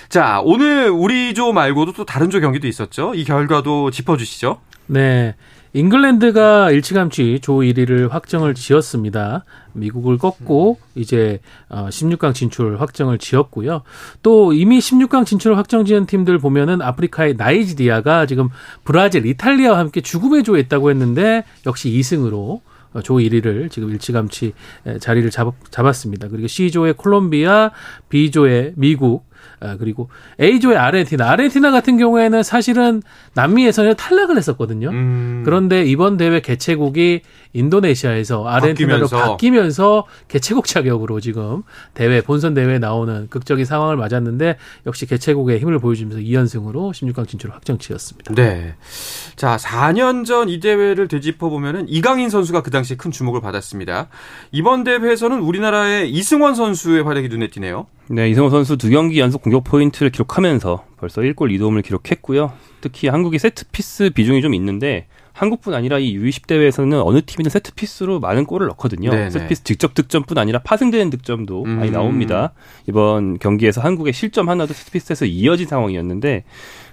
자, 0.09 0.41
오늘 0.45 0.91
우리 0.91 1.33
조 1.35 1.53
말고도 1.53 1.93
또 1.93 2.05
다른 2.05 2.31
조 2.31 2.41
경기도 2.41 2.67
있었죠. 2.67 3.15
이 3.15 3.25
결과도 3.25 3.91
짚어주시죠. 3.93 4.61
네. 4.87 5.37
잉글랜드가 5.73 6.71
일찌감치 6.71 7.41
조 7.43 7.59
1위를 7.59 8.11
확정을 8.11 8.55
지었습니다. 8.55 9.45
미국을 9.73 10.19
꺾고 10.19 10.79
이제 10.95 11.41
어 11.69 11.89
16강 11.91 12.35
진출 12.35 12.81
확정을 12.81 13.19
지었고요. 13.19 13.83
또 14.23 14.53
이미 14.53 14.79
16강 14.79 15.27
진출 15.27 15.57
확정 15.57 15.85
지은 15.85 16.07
팀들 16.07 16.39
보면은 16.39 16.81
아프리카의 16.83 17.35
나이지리아가 17.37 18.27
지금 18.27 18.49
브라질, 18.85 19.27
이탈리아와 19.27 19.79
함께 19.79 20.01
죽음의 20.01 20.43
조에 20.45 20.61
있다고 20.61 20.91
했는데 20.91 21.45
역시 21.67 21.91
2승으로 21.91 22.61
어, 22.95 23.03
조 23.03 23.15
1위를 23.15 23.71
지금 23.71 23.91
일찌감치 23.91 24.55
자리를 25.01 25.31
잡, 25.31 25.53
잡았습니다. 25.71 26.29
그리고 26.29 26.47
C조의 26.47 26.95
콜롬비아, 26.95 27.71
B조의 28.09 28.73
미국, 28.77 29.28
아, 29.61 29.77
그리고 29.77 30.09
A조의 30.41 30.77
아르헨티나. 30.77 31.29
아르헨티나 31.31 31.71
같은 31.71 31.99
경우에는 31.99 32.43
사실은 32.43 33.03
남미 33.35 33.67
예선에 33.67 33.95
탈락을 33.95 34.37
했었거든요. 34.37 34.91
음. 34.91 35.43
그런데 35.45 35.85
이번 35.85 36.17
대회 36.17 36.41
개최국이 36.41 37.23
인도네시아에서 37.53 38.47
아르헨티나로 38.47 39.07
바뀌면서. 39.09 39.31
바뀌면서 39.31 40.05
개최국 40.29 40.67
자격으로 40.67 41.21
지금 41.21 41.63
대회 41.95 42.21
본선 42.21 42.55
대회에 42.55 42.79
나오는 42.79 43.27
극적인 43.31 43.65
상황을 43.65 43.97
맞았는데 43.97 44.57
역시 44.87 45.07
개최국의 45.07 45.59
힘을 45.61 45.79
보여주면서 45.79 46.21
2연승으로 46.21 46.93
16강 46.93 47.27
진출을 47.29 47.55
확정지었습니다. 47.55 48.35
네. 48.35 48.75
자, 49.37 49.57
4년 49.57 50.25
전 50.25 50.49
이 50.49 50.61
대회를 50.61 51.09
되짚어 51.09 51.49
보면은 51.51 51.87
이강인 51.89 52.31
선수가 52.31 52.63
그 52.63 52.71
당시에 52.71 52.97
큰 52.97 53.11
주목을 53.11 53.41
받았습니다. 53.43 54.09
이번 54.53 54.83
대회에서는 54.85 55.41
우리나라의 55.41 56.11
이승원 56.11 56.55
선수의 56.55 57.03
활약이 57.03 57.29
눈에 57.29 57.49
띄네요. 57.49 57.87
네, 58.11 58.31
이승원 58.31 58.51
선수 58.51 58.79
두 58.79 58.89
경기 58.89 59.21
연속 59.21 59.43
공격 59.43 59.65
포인트를 59.65 60.11
기록하면서 60.11 60.85
벌써 60.97 61.21
1골 61.21 61.55
2도움을 61.59 61.85
기록했고요. 61.85 62.53
특히 62.81 63.09
한국이 63.09 63.39
세트 63.39 63.67
피스 63.71 64.11
비중이 64.11 64.41
좀 64.41 64.55
있는데 64.55 65.07
한국뿐 65.35 65.75
아니라 65.75 65.99
이 65.99 66.17
U20 66.17 66.47
대회에서는 66.47 67.01
어느 67.03 67.21
팀이든 67.21 67.51
세트 67.51 67.75
피스로 67.75 68.19
많은 68.19 68.47
골을 68.47 68.67
넣거든요. 68.69 69.11
네네. 69.11 69.31
세트 69.31 69.47
피스 69.49 69.65
직접 69.65 69.93
득점뿐 69.93 70.39
아니라 70.39 70.61
파생되는 70.61 71.11
득점도 71.11 71.65
음. 71.65 71.77
많이 71.77 71.91
나옵니다. 71.91 72.55
이번 72.89 73.39
경기에서 73.39 73.83
한국의 73.83 74.15
실점 74.15 74.49
하나도 74.49 74.73
세트 74.73 74.91
피스에서 74.91 75.27
이어진 75.27 75.67
상황이었는데 75.67 76.45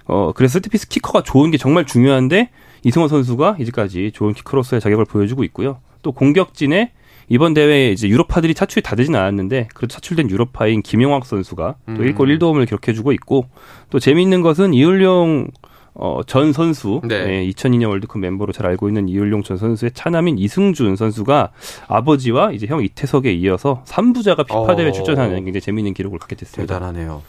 어 0.04 0.32
그래서 0.36 0.54
세트 0.54 0.68
피스 0.68 0.88
키커가 0.88 1.22
좋은 1.22 1.50
게 1.50 1.56
정말 1.56 1.86
중요한데 1.86 2.50
이승원 2.84 3.08
선수가 3.08 3.56
이제까지 3.58 4.12
좋은 4.12 4.34
키커로서의 4.34 4.82
자격을 4.82 5.06
보여주고 5.06 5.44
있고요. 5.44 5.78
또 6.02 6.12
공격진에 6.12 6.92
이번 7.28 7.54
대회에 7.54 7.90
이제 7.92 8.08
유로파들이 8.08 8.54
차출이 8.54 8.82
다 8.82 8.94
되진 8.96 9.14
않았는데 9.16 9.68
그래도 9.74 9.92
차출된 9.92 10.30
유로파인 10.30 10.82
김영학 10.82 11.26
선수가 11.26 11.74
또 11.86 11.92
음. 11.92 11.98
1골 11.98 12.38
1도움을 12.38 12.66
기록해주고 12.66 13.12
있고 13.12 13.46
또 13.90 13.98
재미있는 13.98 14.42
것은 14.42 14.74
이을용 14.74 15.48
어, 15.98 16.20
전 16.26 16.52
선수, 16.52 17.00
네. 17.04 17.24
네, 17.24 17.46
2002년 17.48 17.88
월드컵 17.88 18.18
멤버로 18.18 18.52
잘 18.52 18.66
알고 18.66 18.88
있는 18.88 19.08
이을용 19.08 19.42
전 19.42 19.56
선수의 19.56 19.92
차남인 19.94 20.36
이승준 20.36 20.94
선수가 20.94 21.52
아버지와 21.88 22.52
이제 22.52 22.66
형 22.66 22.84
이태석에 22.84 23.32
이어서 23.32 23.82
3부자가 23.86 24.46
피파 24.46 24.76
대회 24.76 24.88
어. 24.88 24.92
출전하는 24.92 25.36
굉장히 25.44 25.62
재미있는 25.62 25.94
기록을 25.94 26.18
갖게 26.18 26.36
됐습니다. 26.36 26.74
대단하네요. 26.74 27.22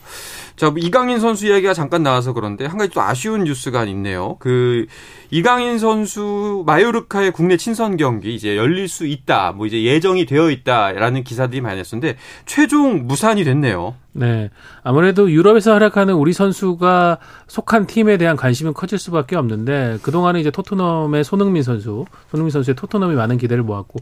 자, 0.58 0.72
뭐 0.72 0.80
이강인 0.80 1.20
선수 1.20 1.46
이야기가 1.46 1.76
잠깐 1.76 2.02
나와서 2.02 2.34
그런데 2.34 2.66
한 2.66 2.80
가지 2.80 2.92
또 2.92 3.00
아쉬운 3.00 3.44
뉴스가 3.44 3.86
있네요. 3.86 4.38
그 4.40 4.88
이강인 5.30 5.78
선수 5.78 6.64
마요르카의 6.66 7.32
국내 7.32 7.58
친선 7.58 7.96
경기 7.96 8.34
이제 8.34 8.58
열릴 8.58 8.88
수 8.88 9.06
있다. 9.06 9.52
뭐 9.52 9.68
이제 9.68 9.84
예정이 9.84 10.26
되어 10.26 10.50
있다라는 10.50 11.24
기사들이 11.24 11.62
많이 11.62 11.78
났었는데 11.78 12.18
최종 12.48 13.06
무산이 13.06 13.44
됐네요. 13.44 13.96
네. 14.18 14.50
아무래도 14.84 15.32
유럽에서 15.32 15.72
활약하는 15.74 16.14
우리 16.14 16.34
선수가 16.34 17.20
속한 17.48 17.88
팀에 17.88 18.18
대한 18.18 18.36
관심은 18.36 18.74
커질 18.74 19.00
수밖에 19.00 19.36
없는데 19.36 20.00
그동안은 20.02 20.40
이제 20.40 20.52
토트넘의 20.52 21.24
손흥민 21.24 21.64
선수, 21.64 22.06
손흥민 22.30 22.52
선수의 22.52 22.76
토트넘이 22.76 23.16
많은 23.16 23.38
기대를 23.38 23.64
모았고 23.64 24.00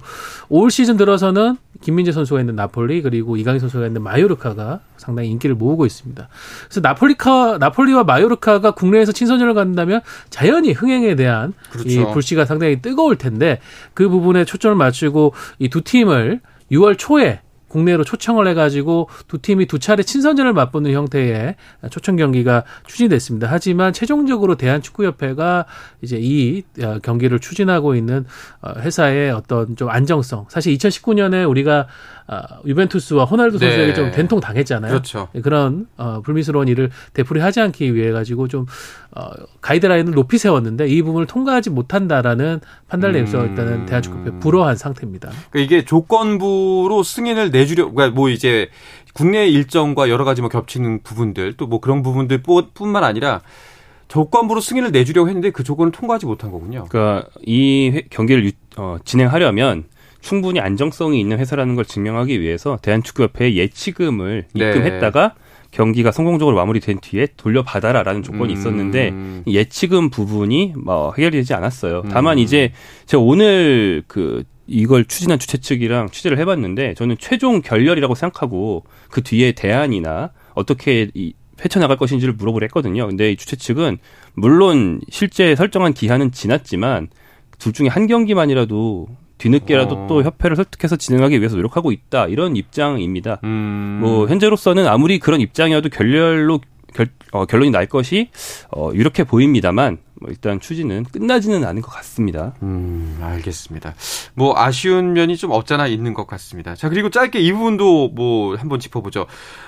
올 0.50 0.72
시즌 0.72 0.98
들어서는 0.98 1.58
김민재 1.82 2.12
선수가 2.12 2.40
있는 2.40 2.56
나폴리 2.56 3.02
그리고 3.04 3.38
이강인 3.38 3.60
선수가 3.60 3.86
있는 3.86 4.02
마요르카가 4.02 4.80
상당히 4.98 5.30
인기를 5.30 5.56
모으고 5.56 5.86
있습니다. 5.86 6.28
그래서 6.64 6.82
나폴리카 6.82 7.58
나폴리와 7.60 8.06
마요르카가 8.06 8.72
국내에서 8.72 9.12
친선전을 9.12 9.54
갖는다면 9.54 10.02
자연히 10.32 10.72
흥행에 10.72 11.16
대한 11.16 11.54
그렇죠. 11.70 11.90
이 11.90 12.14
불씨가 12.14 12.46
상당히 12.46 12.82
뜨거울 12.82 13.18
텐데 13.18 13.60
그 13.94 14.10
부분에 14.10 14.46
초점을 14.46 14.76
맞추고 14.76 15.34
이 15.60 15.70
두 15.76 15.82
팀을 15.82 16.40
6월 16.72 16.98
초에 16.98 17.42
국내로 17.76 18.06
초청을 18.06 18.48
해가지고 18.48 19.10
두 19.28 19.38
팀이 19.40 19.66
두 19.66 19.80
차례 19.80 20.02
친선전을 20.02 20.54
맞붙는 20.54 20.94
형태의 20.94 21.56
초청 21.92 22.16
경기가 22.16 22.64
추진됐습니다. 22.88 23.50
하지만 23.52 23.92
최종적으로 23.92 24.56
대한축구협회가 24.56 25.66
이제 26.02 26.18
이 26.22 26.64
어, 26.82 27.00
경기를 27.04 27.40
추진하고 27.40 27.96
있는 27.96 28.26
어, 28.62 28.72
회사의 28.80 29.32
어떤 29.32 29.76
좀 29.76 29.90
안정성. 29.90 30.46
사실 30.48 30.74
2019년에 30.78 31.50
우리가 31.50 31.88
어, 32.28 32.42
유벤투스와 32.66 33.26
호날두 33.26 33.60
선수에게 33.60 33.88
네. 33.88 33.94
좀 33.94 34.12
된통 34.12 34.40
당했잖아요. 34.40 34.90
그렇죠. 34.92 35.28
그런 35.44 35.88
어, 35.96 36.22
불미스러운 36.22 36.68
일을 36.68 36.90
되풀이하지 37.14 37.62
않기 37.62 37.94
위해 37.94 38.12
가지고 38.12 38.48
좀 38.48 38.66
어, 39.12 39.30
가이드라인을 39.62 40.14
높이 40.14 40.38
세웠는데 40.40 40.88
이 40.88 41.02
부분을 41.04 41.28
통과하지 41.28 41.70
못한다라는 41.70 42.62
판단을 42.88 43.22
내서 43.22 43.42
음. 43.42 43.50
일단은 43.50 43.86
대한축구협회 43.86 44.40
불허한 44.40 44.76
상태입니다. 44.76 45.30
그러니까 45.52 45.60
이게 45.60 45.86
조건부로 45.86 47.04
승인을 47.04 47.52
내주려, 47.52 47.92
그러니까 47.92 48.16
뭐 48.16 48.30
이제 48.30 48.70
국내 49.14 49.48
일정과 49.48 50.10
여러 50.10 50.26
가지 50.26 50.42
뭐 50.42 50.50
겹치는 50.50 51.04
부분들 51.04 51.54
또 51.58 51.68
뭐 51.68 51.80
그런 51.80 52.02
부분들 52.04 52.42
뿐만 52.74 53.04
아니라 53.04 53.42
조건부로 54.08 54.62
승인을 54.62 54.92
내주려고 54.92 55.28
했는데 55.30 55.50
그 55.52 55.64
조건을 55.64 55.92
통과하지 55.92 56.26
못한 56.26 56.52
거군요. 56.52 56.86
그러니까 56.90 57.28
이 57.46 58.04
경기를 58.10 58.46
유, 58.46 58.52
어, 58.78 58.98
진행하려면 59.04 59.86
충분히 60.26 60.60
안정성이 60.60 61.20
있는 61.20 61.38
회사라는 61.38 61.76
걸 61.76 61.86
증명하기 61.86 62.42
위해서 62.42 62.80
대한축구협회에 62.82 63.54
예치금을 63.54 64.46
네. 64.54 64.70
입금했다가 64.70 65.36
경기가 65.70 66.12
성공적으로 66.12 66.56
마무리된 66.56 67.00
뒤에 67.00 67.28
돌려받아라라는 67.38 68.24
조건이 68.24 68.54
음. 68.54 68.58
있었는데 68.58 69.14
예치금 69.46 70.10
부분이 70.10 70.74
뭐 70.78 71.14
해결되지 71.16 71.54
않았어요. 71.54 72.06
다만 72.10 72.40
음. 72.40 72.44
이제 72.44 72.72
제가 73.06 73.22
오늘 73.22 74.02
그 74.08 74.44
이걸 74.66 75.06
추진한 75.06 75.38
주최 75.38 75.60
측이랑 75.60 76.10
취재를 76.10 76.40
해봤는데 76.40 76.96
저는 76.96 77.18
최종 77.20 77.62
결렬이라고 77.62 78.16
생각하고 78.16 78.84
그 79.12 79.22
뒤에 79.22 79.52
대안이나 79.52 80.32
어떻게 80.56 81.12
이 81.14 81.34
헤쳐나갈 81.64 81.98
것인지를 81.98 82.34
물어보려 82.34 82.66
했거든요. 82.66 83.06
근데 83.06 83.32
이 83.32 83.36
주최 83.36 83.58
측은 83.58 84.00
물론 84.34 85.02
실제 85.10 85.56
설정한 85.56 85.94
기한은 85.94 86.32
지났지만 86.32 87.10
둘 87.60 87.74
중에 87.74 87.90
한 87.90 88.08
경기만이라도 88.08 89.08
뒤늦게라도 89.38 89.96
어. 89.96 90.08
또 90.08 90.24
협회를 90.24 90.56
설득해서 90.56 90.96
진행하기 90.96 91.40
위해서 91.40 91.56
노력하고 91.56 91.92
있다 91.92 92.28
이런 92.28 92.56
입장입니다. 92.56 93.40
음. 93.44 94.00
뭐 94.02 94.28
현재로서는 94.28 94.88
아무리 94.88 95.20
그런 95.20 95.42
입장이어도 95.42 95.90
결렬로 95.90 96.62
결, 96.94 97.08
어, 97.32 97.46
결론이 97.46 97.72
날 97.72 97.86
것이 97.88 98.30
어, 98.72 98.92
이렇게 98.94 99.24
보입니다만 99.24 99.98
뭐 100.22 100.30
일단 100.30 100.60
추진은 100.60 101.06
끝나지는 101.12 101.66
않은 101.66 101.82
것 101.82 101.92
같습니다. 101.92 102.54
음, 102.64 103.18
알겠습니다. 103.22 103.96
뭐 104.34 104.54
아쉬운 104.58 105.14
면이 105.14 105.36
좀 105.36 105.52
없잖아 105.52 105.88
있는 105.88 106.14
것 106.14 106.26
같습니다. 106.26 106.76
자 106.76 106.90
그리고 106.90 107.10
짧게 107.10 107.40
이 107.40 107.52
부분도 107.52 108.10
뭐 108.10 108.56
한번 108.56 108.80
짚어보죠. 108.80 109.26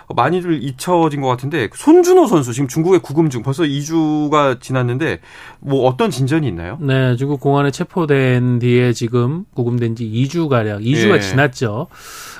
어, 0.08 0.14
많이들 0.14 0.64
잊혀진 0.64 1.22
것 1.22 1.28
같은데 1.28 1.70
손준호 1.74 2.28
선수 2.28 2.54
지금 2.54 2.68
중국에 2.68 3.00
구금 3.00 3.30
중 3.30 3.44
벌써 3.44 3.64
2주가 3.64 4.62
지났는데 4.62 5.20
뭐 5.60 5.86
어떤 5.88 6.10
진전이 6.10 6.48
있나요? 6.48 6.78
네, 6.82 7.16
중국 7.18 7.42
공안에 7.42 7.72
체포된 7.72 8.60
뒤에 8.60 8.94
지금 8.94 9.46
구금된 9.54 9.96
지 9.96 10.06
2주 10.06 10.48
가량 10.48 10.82
2주가 10.82 11.18
예. 11.18 11.20
지났죠. 11.20 11.88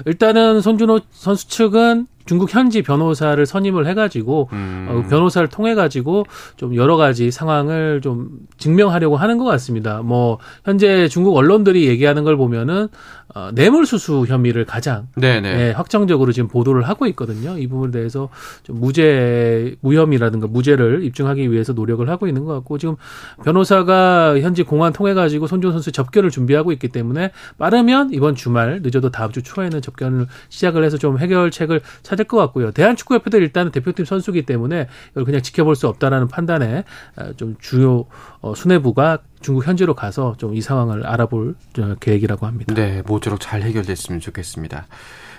일단은 0.06 0.62
손준호 0.62 1.02
선수 1.12 1.50
측은 1.50 2.08
중국 2.28 2.54
현지 2.54 2.84
변호사를 2.84 3.44
선임을 3.46 3.88
해가지고 3.88 4.50
음. 4.54 4.88
어, 4.90 5.10
변호사를 5.10 5.48
통해 5.48 5.74
가지고 5.74 6.26
좀 6.58 6.76
여러 6.76 6.98
가지 6.98 7.32
상황을 7.32 8.02
좀 8.02 8.30
증명하려고 8.58 9.18
하는 9.18 9.38
것 9.38 9.46
같습니다. 9.46 10.02
뭐 10.04 10.38
현재 10.64 11.08
중국 11.08 11.36
언론들이 11.36 11.88
얘기하는 11.88 12.24
걸 12.24 12.38
보면은 12.38 12.90
어, 13.36 13.50
뇌물수수 13.54 14.26
혐의를 14.28 14.66
가장 14.66 15.08
네, 15.56 15.72
확정적으로 15.72 16.32
지금 16.32 16.48
보도를 16.48 16.84
하고 16.84 17.06
있거든요. 17.08 17.58
이 17.58 17.68
부분에 17.68 17.92
대해서 17.92 18.30
좀 18.64 18.80
무죄 18.80 19.76
무혐의라든가 19.82 20.48
무죄를 20.48 21.04
입증하기 21.04 21.52
위해서 21.52 21.74
노력을 21.74 22.08
하고 22.10 22.28
있는 22.28 22.46
것 22.46 22.54
같고 22.54 22.78
지금 22.78 22.96
변호사가 23.44 24.40
현지 24.40 24.64
공안 24.64 24.94
통해 24.94 25.14
가지고 25.14 25.48
손준 25.48 25.74
선수 25.74 25.92
접견을 25.92 26.30
준비하고 26.30 26.72
있기 26.74 26.88
때문에 26.88 27.32
빠르면 27.58 28.14
이번 28.14 28.36
주말 28.36 28.82
늦어도 28.82 29.12
다음 29.12 29.32
주 29.32 29.44
초에는 29.44 29.82
접견을 29.82 30.28
시작을 30.50 30.84
해서 30.84 30.98
좀 30.98 31.20
해결책을 31.20 31.82
찾을 32.04 32.26
것 32.26 32.38
같고요. 32.38 32.72
대한축구협회도 32.72 33.38
일단 33.40 33.72
대표팀 33.72 34.06
선수기 34.06 34.44
때문에 34.46 34.88
이걸 35.12 35.26
그냥 35.26 35.42
지켜볼 35.42 35.76
수 35.76 35.88
없다라는 35.88 36.30
판단에 36.30 36.86
어, 37.18 37.34
좀 37.36 37.56
주요 37.60 38.06
어, 38.40 38.56
수뇌부가 38.56 39.20
중국 39.48 39.66
현지로 39.66 39.94
가서 39.94 40.36
좀 40.38 40.58
이 40.58 40.62
상황을 40.62 41.06
알아볼 41.06 41.56
계획이라고 42.02 42.48
합니다. 42.48 42.74
네, 42.74 43.02
모쪼록 43.06 43.40
잘 43.40 43.62
해결됐으면 43.62 44.20
좋겠습니다. 44.20 44.88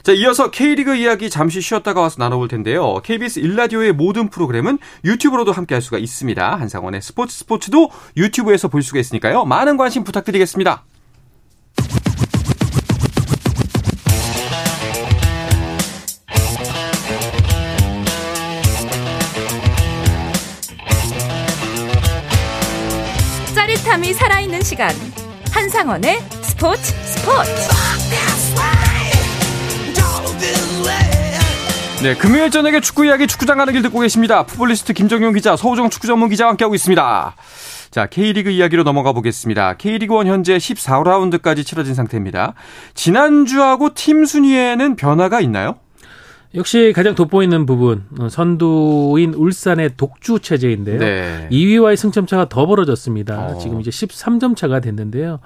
자, 0.02 0.12
이어서 0.12 0.50
K리그 0.50 0.94
이야기 0.94 1.28
잠시 1.28 1.60
쉬었다가 1.60 2.00
와서 2.00 2.16
나눠볼 2.18 2.48
텐데요. 2.48 3.00
KBS 3.02 3.40
일라디오의 3.40 3.92
모든 3.92 4.30
프로그램은 4.30 4.78
유튜브로도 5.04 5.52
함께 5.52 5.74
할 5.74 5.82
수가 5.82 5.98
있습니다. 5.98 6.56
한상원의 6.56 7.02
스포츠 7.02 7.36
스포츠도 7.36 7.90
유튜브에서 8.16 8.68
볼 8.68 8.82
수가 8.82 8.98
있으니까요. 9.00 9.44
많은 9.44 9.76
관심 9.76 10.04
부탁드리겠습니다. 10.04 10.84
짜릿함이 23.98 24.12
살아있는 24.14 24.62
시간 24.62 24.90
한상원의 25.50 26.20
스포츠 26.42 26.82
스포츠 26.82 27.50
네, 32.02 32.14
금요일 32.14 32.50
저녁에 32.50 32.80
축구 32.80 33.04
이야기 33.04 33.26
축구장 33.26 33.58
가는 33.58 33.72
길 33.72 33.82
듣고 33.82 33.98
계십니다. 34.00 34.44
풋볼리스트 34.46 34.92
김정용 34.92 35.32
기자, 35.32 35.56
서우정 35.56 35.90
축구 35.90 36.06
전문 36.06 36.28
기자와 36.28 36.50
함께하고 36.50 36.76
있습니다. 36.76 37.34
자, 37.90 38.06
K리그 38.06 38.50
이야기로 38.50 38.84
넘어가 38.84 39.12
보겠습니다. 39.12 39.74
K리그 39.74 40.20
1 40.20 40.26
현재 40.28 40.56
14라운드까지 40.56 41.66
치러진 41.66 41.94
상태입니다. 41.94 42.54
지난주하고 42.94 43.94
팀 43.94 44.24
순위에는 44.24 44.94
변화가 44.94 45.40
있나요? 45.40 45.76
역시 46.54 46.94
가장 46.96 47.14
돋보이는 47.14 47.66
부분 47.66 48.04
어, 48.18 48.30
선두인 48.30 49.34
울산의 49.34 49.90
독주 49.98 50.38
체제인데요. 50.40 50.98
네. 50.98 51.48
2위와의 51.52 51.96
승점 51.96 52.26
차가 52.26 52.48
더 52.48 52.64
벌어졌습니다. 52.64 53.48
어. 53.48 53.58
지금 53.58 53.80
이제 53.82 53.90
13점 53.90 54.56
차가 54.56 54.80
됐는데요. 54.80 55.40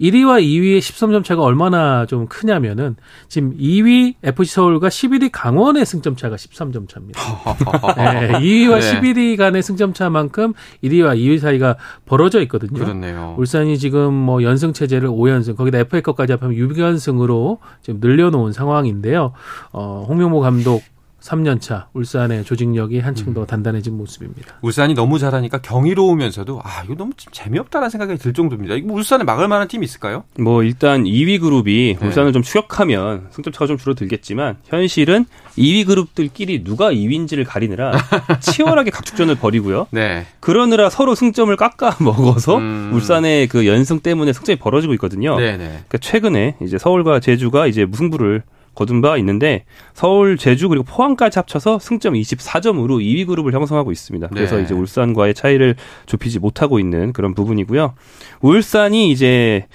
1위와 0.00 0.42
2위의 0.42 0.78
13점 0.78 1.22
차가 1.22 1.42
얼마나 1.42 2.06
좀 2.06 2.26
크냐면은 2.26 2.96
지금 3.28 3.56
2위 3.56 4.14
FC 4.24 4.54
서울과 4.54 4.88
11위 4.88 5.30
강원의 5.32 5.86
승점 5.86 6.16
차가 6.16 6.34
13점 6.34 6.88
차입니다. 6.88 7.20
네, 7.96 8.32
2위와 8.32 8.80
네. 8.80 9.00
11위 9.00 9.36
간의 9.36 9.62
승점 9.62 9.92
차만큼 9.92 10.54
1위와 10.82 11.16
2위 11.16 11.38
사이가 11.38 11.76
벌어져 12.04 12.42
있거든요. 12.42 12.80
그렇네요. 12.80 13.36
울산이 13.38 13.78
지금 13.78 14.12
뭐 14.12 14.42
연승 14.42 14.72
체제를 14.72 15.08
5연승 15.08 15.56
거기다 15.56 15.78
FA컵까지 15.78 16.32
합하면 16.32 16.56
6연승으로 16.56 17.58
지금 17.80 18.00
늘려놓은 18.00 18.52
상황인데요. 18.52 19.32
어, 19.72 20.04
홍명보 20.08 20.47
감독 20.48 20.82
3년차 21.20 21.86
울산의 21.92 22.44
조직력이 22.44 23.00
한층 23.00 23.28
음. 23.28 23.34
더 23.34 23.44
단단해진 23.44 23.94
모습입니다. 23.98 24.54
울산이 24.62 24.94
너무 24.94 25.18
잘하니까 25.18 25.58
경이로우면서도 25.58 26.62
아 26.64 26.84
이거 26.84 26.94
너무 26.94 27.12
좀 27.16 27.30
재미없다라는 27.32 27.90
생각이 27.90 28.16
들 28.16 28.32
정도입니다. 28.32 28.76
이거 28.76 28.86
뭐 28.86 28.96
울산에 28.96 29.24
막을 29.24 29.46
만한 29.46 29.68
팀이 29.68 29.84
있을까요? 29.84 30.24
뭐 30.38 30.62
일단 30.62 31.04
2위 31.04 31.38
그룹이 31.40 31.96
네. 32.00 32.06
울산을 32.06 32.32
좀 32.32 32.42
추격하면 32.42 33.26
승점 33.30 33.52
차가 33.52 33.66
좀 33.66 33.76
줄어들겠지만 33.76 34.56
현실은 34.64 35.26
2위 35.58 35.86
그룹들끼리 35.86 36.64
누가 36.64 36.92
2위인지를 36.92 37.44
가리느라 37.46 37.92
치열하게 38.40 38.90
각축전을 38.90 39.34
벌이고요. 39.34 39.88
네. 39.90 40.24
그러느라 40.40 40.88
서로 40.88 41.14
승점을 41.14 41.54
깎아 41.56 41.96
먹어서 42.00 42.56
음. 42.56 42.92
울산의 42.94 43.48
그 43.48 43.66
연승 43.66 44.00
때문에 44.00 44.32
승점이 44.32 44.56
벌어지고 44.58 44.94
있거든요. 44.94 45.36
네네. 45.36 45.64
그러니까 45.66 45.98
최근에 45.98 46.56
이제 46.62 46.78
서울과 46.78 47.20
제주가 47.20 47.66
이제 47.66 47.84
무승부를 47.84 48.44
거둔 48.78 49.00
바 49.00 49.16
있는데 49.16 49.64
서울, 49.92 50.36
제주 50.36 50.68
그리고 50.68 50.84
포항까지 50.84 51.40
합쳐서 51.40 51.80
승점 51.80 52.14
24점으로 52.14 53.00
2위 53.02 53.26
그룹을 53.26 53.52
형성하고 53.52 53.90
있습니다. 53.90 54.28
그래서 54.28 54.56
네. 54.56 54.62
이제 54.62 54.72
울산과의 54.74 55.34
차이를 55.34 55.74
좁히지 56.06 56.38
못하고 56.38 56.78
있는 56.78 57.12
그런 57.12 57.34
부분이고요. 57.34 57.94
울산이 58.40 59.10
이제 59.10 59.66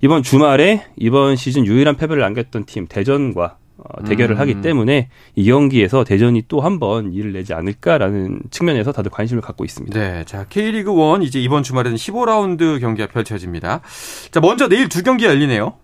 이번 0.00 0.22
주말에 0.22 0.84
이번 0.96 1.34
시즌 1.34 1.66
유일한 1.66 1.96
패배를 1.96 2.22
안겼던 2.22 2.64
팀 2.66 2.86
대전과 2.88 3.56
어, 3.78 4.04
대결을 4.04 4.36
음. 4.36 4.40
하기 4.40 4.60
때문에 4.60 5.08
이 5.34 5.44
경기에서 5.44 6.04
대전이 6.04 6.44
또 6.46 6.60
한 6.60 6.78
번 6.78 7.12
일을 7.12 7.32
내지 7.32 7.52
않을까라는 7.54 8.42
측면에서 8.52 8.92
다들 8.92 9.10
관심을 9.10 9.42
갖고 9.42 9.64
있습니다. 9.64 9.98
네. 9.98 10.22
자, 10.24 10.46
K리그 10.48 10.92
1 11.16 11.22
이제 11.26 11.40
이번 11.40 11.64
주말에는 11.64 11.96
15라운드 11.96 12.80
경기가 12.80 13.08
펼쳐집니다. 13.08 13.80
자, 14.30 14.38
먼저 14.40 14.68
내일 14.68 14.88
두 14.88 15.02
경기 15.02 15.24
열리네요. 15.24 15.74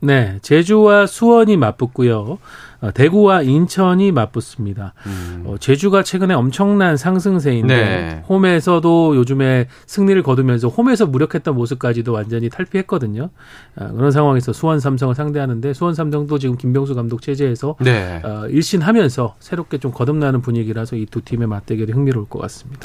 네, 0.00 0.38
제주와 0.42 1.06
수원이 1.06 1.56
맞붙고요. 1.56 2.38
어, 2.80 2.92
대구와 2.92 3.42
인천이 3.42 4.12
맞붙습니다. 4.12 4.94
음. 5.06 5.42
어, 5.46 5.56
제주가 5.58 6.04
최근에 6.04 6.32
엄청난 6.34 6.96
상승세인데 6.96 7.74
네. 7.76 8.22
홈에서도 8.28 9.16
요즘에 9.16 9.66
승리를 9.86 10.22
거두면서 10.22 10.68
홈에서 10.68 11.04
무력했던 11.06 11.56
모습까지도 11.56 12.12
완전히 12.12 12.48
탈피했거든요. 12.48 13.30
아, 13.74 13.88
그런 13.88 14.12
상황에서 14.12 14.52
수원 14.52 14.78
삼성을 14.78 15.12
상대하는데 15.16 15.72
수원 15.74 15.94
삼성도 15.94 16.38
지금 16.38 16.56
김병수 16.56 16.94
감독 16.94 17.20
체제에서 17.20 17.74
네. 17.80 18.22
어, 18.24 18.46
일신하면서 18.48 19.34
새롭게 19.40 19.78
좀 19.78 19.90
거듭나는 19.90 20.40
분위기라서 20.42 20.94
이 20.94 21.06
두 21.10 21.22
팀의 21.22 21.48
맞대결이 21.48 21.90
흥미로울 21.92 22.28
것 22.28 22.38
같습니다. 22.42 22.80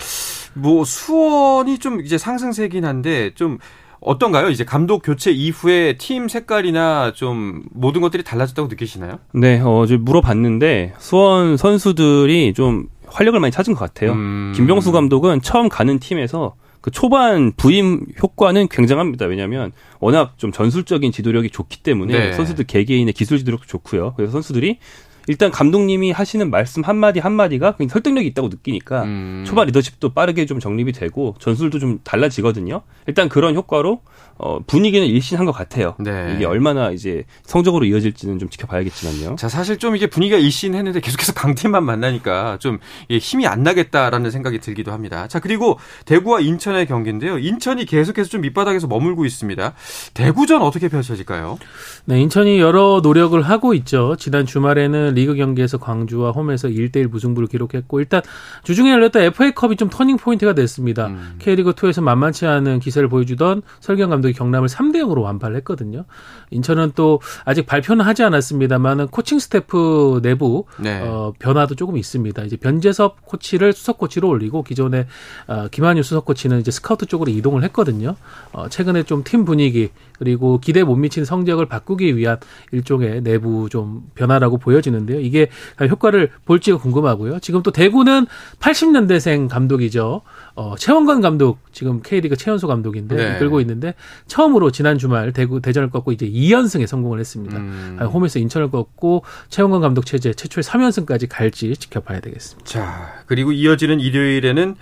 뭐 0.56 0.86
수원이 0.86 1.78
좀 1.80 2.00
이제 2.02 2.18
상승세긴 2.18 2.86
한데 2.86 3.32
좀 3.36 3.58
어떤가요? 4.06 4.50
이제 4.50 4.64
감독 4.64 5.02
교체 5.04 5.32
이후에 5.32 5.98
팀 5.98 6.28
색깔이나 6.28 7.14
좀 7.14 7.64
모든 7.72 8.02
것들이 8.02 8.24
달라졌다고 8.24 8.68
느끼시나요? 8.68 9.20
네, 9.34 9.62
어, 9.64 9.86
저 9.88 9.98
물어봤는데 9.98 10.94
수원 10.98 11.58
선수들이 11.58 12.54
좀 12.54 12.88
활력을 13.08 13.40
많이 13.40 13.52
찾은 13.52 13.74
것 13.74 13.80
같아요. 13.80 14.14
음. 14.14 14.54
김병수 14.56 14.92
감독은 14.92 15.42
처음 15.42 15.70
가는 15.70 16.00
팀에서 16.00 16.56
그 16.82 16.92
초반 16.92 17.54
부임 17.56 18.06
효과는 18.22 18.68
굉장합니다. 18.68 19.26
왜냐하면 19.26 19.72
워낙 20.02 20.34
좀 20.38 20.52
전술적인 20.52 21.14
지도력이 21.14 21.50
좋기 21.50 21.82
때문에 21.82 22.14
네. 22.14 22.34
선수들 22.34 22.66
개개인의 22.66 23.14
기술 23.14 23.38
지도력도 23.38 23.68
좋고요. 23.68 24.14
그래서 24.18 24.34
선수들이 24.34 24.80
일단 25.28 25.52
감독님이 25.52 26.12
하시는 26.12 26.50
말씀 26.50 26.84
한마디 26.84 27.20
한마디가 27.20 27.76
설득력이 27.90 28.28
있다고 28.28 28.50
느끼니까 28.50 29.04
음. 29.04 29.44
초반 29.48 29.68
리더십도 29.68 30.14
빠르게 30.14 30.46
좀 30.46 30.60
정립이 30.60 30.92
되고 30.92 31.36
전술도 31.40 31.80
좀 31.80 32.00
달라지거든요. 32.04 32.82
일단 33.08 33.30
그런 33.30 33.56
효과로 33.56 34.02
어, 34.38 34.60
분위기는 34.66 35.06
일신한 35.06 35.46
것 35.46 35.52
같아요. 35.52 35.96
네. 36.00 36.34
이게 36.36 36.46
얼마나 36.46 36.92
이제 36.92 37.24
성적으로 37.44 37.86
이어질지는 37.86 38.40
좀 38.40 38.50
지켜봐야겠지만요. 38.50 39.36
자, 39.36 39.48
사실 39.48 39.78
좀 39.78 39.96
이게 39.96 40.08
분위기가 40.08 40.38
일신했는데 40.38 41.02
계속해서 41.02 41.34
강팀만 41.34 41.84
만나니까 41.84 42.58
좀 42.60 42.80
이게 43.08 43.20
힘이 43.20 43.48
안 43.48 43.64
나겠다라는 43.64 44.32
생각이 44.32 44.60
들기도 44.60 44.92
합니다. 44.92 45.28
자, 45.28 45.40
그리고 45.40 45.80
대구와 46.06 46.40
인천의 46.40 46.88
경기인데요. 46.88 47.38
인천이 47.38 47.86
계속해서 47.86 48.30
좀 48.30 48.42
밑바닥에서 48.42 48.88
머물고 48.88 49.26
있습니다. 49.26 49.74
대구전 50.14 50.62
어떻게 50.62 50.90
펼쳐질까요? 50.90 51.60
네, 52.06 52.20
인천이 52.20 52.60
여러 52.60 53.02
노력을 53.04 53.40
하고 53.42 53.74
있죠. 53.76 54.16
지난 54.18 54.46
주말에는 54.46 55.14
리그 55.14 55.36
경기에서 55.36 55.78
광주와 55.78 56.32
홈에서 56.32 56.68
1대1 56.68 57.08
무승부를 57.08 57.48
기록했고 57.48 58.00
일단 58.00 58.22
주중에 58.64 58.92
열렸던 58.92 59.24
FA컵이 59.24 59.76
좀 59.78 59.90
터닝 59.90 60.18
포인트가 60.18 60.54
됐습니다. 60.54 61.08
음. 61.08 61.36
K리그2에서 61.40 62.02
만만치 62.02 62.46
않은 62.46 62.80
기세를 62.80 63.10
보여주던 63.10 63.62
설기현 63.80 64.10
감독 64.10 64.23
이 64.30 64.34
경남을 64.34 64.68
3대 64.68 64.98
0으로 64.98 65.24
완파를 65.24 65.56
했거든요. 65.58 66.06
인천은 66.52 66.94
또 66.96 67.20
아직 67.44 67.66
발표는 67.66 68.06
하지 68.06 68.24
않았습니다만은 68.24 69.08
코칭 69.08 69.40
스태프 69.40 70.20
내부 70.24 70.66
네. 70.78 71.02
어, 71.02 71.34
변화도 71.40 71.76
조금 71.76 71.98
있습니다. 71.98 72.44
이제 72.44 72.56
변재섭 72.58 73.26
코치를 73.26 73.74
수석 73.74 73.98
코치로 73.98 74.30
올리고 74.30 74.64
기존에 74.64 75.08
어, 75.48 75.68
김한유 75.70 76.04
수석 76.04 76.26
코치는 76.26 76.60
이제 76.60 76.72
스카우트 76.72 77.06
쪽으로 77.08 77.32
이동을 77.32 77.64
했거든요. 77.64 78.16
어, 78.52 78.70
최근에 78.70 79.04
좀 79.04 79.24
팀 79.24 79.46
분위기 79.46 79.90
그리고 80.20 80.60
기대 80.60 80.84
못 80.84 80.96
미치는 80.96 81.26
성적을 81.26 81.66
바꾸기 81.66 82.16
위한 82.18 82.38
일종의 82.72 83.22
내부 83.22 83.68
좀 83.70 84.10
변화라고 84.16 84.58
보여지는데요. 84.58 85.20
이게 85.20 85.50
효과를 85.82 86.30
볼지가 86.46 86.78
궁금하고요. 86.78 87.40
지금 87.40 87.64
또 87.64 87.72
대구는 87.72 88.28
80년대생 88.60 89.50
감독이죠. 89.50 90.22
어, 90.56 90.76
최원건 90.78 91.22
감독 91.22 91.60
지금 91.72 92.02
K리그 92.02 92.36
최연소 92.38 92.68
감독인데 92.68 93.16
네. 93.16 93.36
이끌고 93.36 93.60
있는데 93.62 93.96
처음으로 94.28 94.72
지난 94.72 94.98
주말 94.98 95.34
대구 95.34 95.62
대전을 95.62 95.90
꺾고 95.90 96.12
이제 96.12 96.30
2연승에 96.30 96.88
성공을 96.88 97.20
했습니다. 97.20 97.58
음. 97.58 97.96
과연 97.98 98.12
홈에서 98.12 98.40
인천을 98.40 98.72
꺾고 98.72 99.24
최원건 99.50 99.82
감독 99.82 100.06
체제 100.06 100.34
최초의 100.34 100.64
3연승까지 100.64 101.28
갈지 101.30 101.76
지켜봐야 101.76 102.20
되겠습니다. 102.20 102.70
자, 102.70 103.24
그리고 103.26 103.52
이어지는 103.52 104.00
일요일에는 104.00 104.76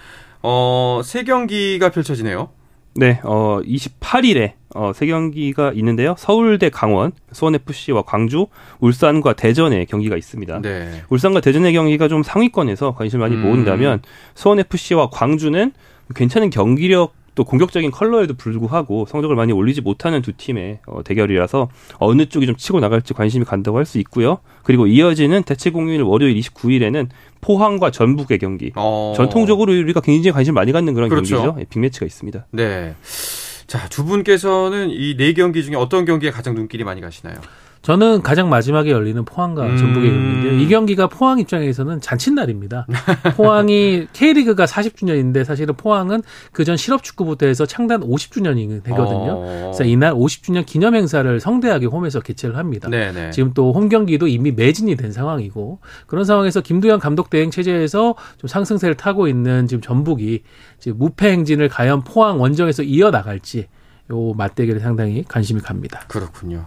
어, 0.43 1.01
세 1.03 1.23
경기가 1.23 1.89
펼쳐지네요. 1.89 2.49
네, 2.93 3.21
어, 3.23 3.61
28일에 3.63 4.53
어, 4.73 4.91
세 4.93 5.05
경기가 5.05 5.71
있는데요. 5.73 6.15
서울대 6.17 6.69
강원, 6.69 7.11
수원FC와 7.31 8.03
광주, 8.03 8.47
울산과 8.79 9.33
대전의 9.33 9.85
경기가 9.85 10.17
있습니다. 10.17 10.61
네. 10.61 11.03
울산과 11.09 11.41
대전의 11.41 11.73
경기가 11.73 12.07
좀 12.07 12.23
상위권에서 12.23 12.95
관심을 12.95 13.21
많이 13.29 13.35
음. 13.35 13.43
모은다면 13.43 14.01
수원FC와 14.35 15.09
광주는 15.09 15.71
괜찮은 16.15 16.49
경기력 16.49 17.13
또 17.35 17.43
공격적인 17.45 17.91
컬러에도 17.91 18.33
불구하고 18.33 19.05
성적을 19.07 19.35
많이 19.35 19.53
올리지 19.53 19.81
못하는 19.81 20.21
두 20.21 20.33
팀의 20.33 20.79
어, 20.87 21.01
대결이라서 21.03 21.69
어느 21.99 22.25
쪽이 22.25 22.45
좀 22.45 22.55
치고 22.55 22.79
나갈지 22.79 23.13
관심이 23.13 23.45
간다고 23.45 23.77
할 23.77 23.85
수 23.85 23.97
있고요. 23.99 24.39
그리고 24.63 24.85
이어지는 24.87 25.43
대체 25.43 25.69
공휴일 25.69 26.01
월요일 26.03 26.35
29일에는 26.39 27.07
포항과 27.41 27.91
전북의 27.91 28.37
경기. 28.39 28.71
어. 28.75 29.13
전통적으로 29.15 29.71
우리가 29.73 30.01
굉장히 30.01 30.33
관심 30.33 30.53
많이 30.53 30.71
갖는 30.71 30.93
그런 30.93 31.09
그렇죠. 31.09 31.35
경기죠. 31.37 31.59
예, 31.61 31.65
빅매치가 31.65 32.05
있습니다. 32.05 32.45
네. 32.51 32.95
자, 33.67 33.87
두 33.89 34.03
분께서는 34.05 34.89
이 34.91 35.15
네 35.17 35.33
경기 35.33 35.63
중에 35.63 35.75
어떤 35.75 36.05
경기에 36.05 36.31
가장 36.31 36.53
눈길이 36.55 36.83
많이 36.83 36.99
가시나요? 37.01 37.35
저는 37.81 38.21
가장 38.21 38.49
마지막에 38.49 38.91
열리는 38.91 39.25
포항과 39.25 39.65
음. 39.65 39.77
전북의 39.77 40.11
경기인데요. 40.11 40.59
이 40.59 40.67
경기가 40.67 41.07
포항 41.07 41.39
입장에서는 41.39 41.99
잔칫날입니다. 41.99 42.85
포항이 43.35 44.07
K리그가 44.13 44.65
40주년인데 44.65 45.43
사실은 45.43 45.75
포항은 45.75 46.21
그전 46.51 46.77
실업축구부터 46.77 47.47
해서 47.47 47.65
창단 47.65 48.01
50주년이 48.01 48.83
되거든요. 48.83 49.31
어. 49.31 49.71
그래서 49.73 49.83
이날 49.83 50.13
50주년 50.13 50.63
기념 50.65 50.93
행사를 50.93 51.39
성대하게 51.39 51.87
홈에서 51.87 52.19
개최를 52.19 52.57
합니다. 52.57 52.87
네네. 52.89 53.31
지금 53.31 53.53
또 53.53 53.71
홈 53.71 53.89
경기도 53.89 54.27
이미 54.27 54.51
매진이 54.51 54.95
된 54.95 55.11
상황이고 55.11 55.79
그런 56.05 56.25
상황에서 56.25 56.61
김두현 56.61 56.99
감독 56.99 57.29
대행 57.29 57.49
체제에서 57.51 58.15
좀 58.37 58.47
상승세를 58.47 58.95
타고 58.95 59.27
있는 59.27 59.65
지금 59.67 59.81
전북이 59.81 60.43
지금 60.77 60.97
무패 60.99 61.31
행진을 61.31 61.69
과연 61.69 62.03
포항 62.03 62.39
원정에서 62.39 62.83
이어 62.83 63.09
나갈지 63.11 63.67
요 64.11 64.33
맞대결에 64.33 64.79
상당히 64.79 65.23
관심이 65.27 65.61
갑니다. 65.61 66.01
그렇군요. 66.09 66.65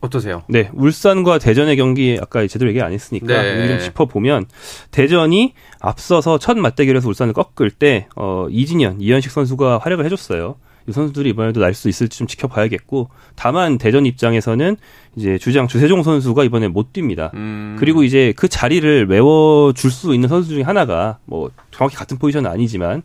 어떠세요? 0.00 0.42
네, 0.48 0.70
울산과 0.72 1.38
대전의 1.38 1.76
경기 1.76 2.18
아까 2.20 2.46
제대로 2.46 2.70
얘기 2.70 2.80
안 2.80 2.92
했으니까 2.92 3.42
네. 3.42 3.68
좀 3.68 3.78
짚어보면 3.78 4.46
대전이 4.90 5.54
앞서서 5.80 6.38
첫 6.38 6.56
맞대결에서 6.58 7.08
울산을 7.08 7.34
꺾을 7.34 7.70
때 7.70 8.06
어, 8.16 8.46
이진현, 8.50 9.00
이현식 9.00 9.30
선수가 9.30 9.78
활약을 9.78 10.04
해줬어요. 10.06 10.56
이 10.88 10.92
선수들이 10.92 11.28
이번에도 11.28 11.60
날 11.60 11.74
수 11.74 11.90
있을지 11.90 12.18
좀 12.18 12.26
지켜봐야겠고 12.26 13.10
다만 13.36 13.76
대전 13.76 14.06
입장에서는 14.06 14.76
이제 15.16 15.36
주장 15.36 15.68
주세종 15.68 16.02
선수가 16.02 16.42
이번에 16.44 16.68
못 16.68 16.92
뜁니다. 16.94 17.32
음. 17.34 17.76
그리고 17.78 18.02
이제 18.02 18.32
그 18.36 18.48
자리를 18.48 19.06
메워줄 19.06 19.90
수 19.90 20.14
있는 20.14 20.28
선수 20.30 20.48
중에 20.48 20.62
하나가 20.62 21.18
뭐 21.26 21.50
정확히 21.70 21.96
같은 21.96 22.16
포지션은 22.18 22.50
아니지만 22.50 23.02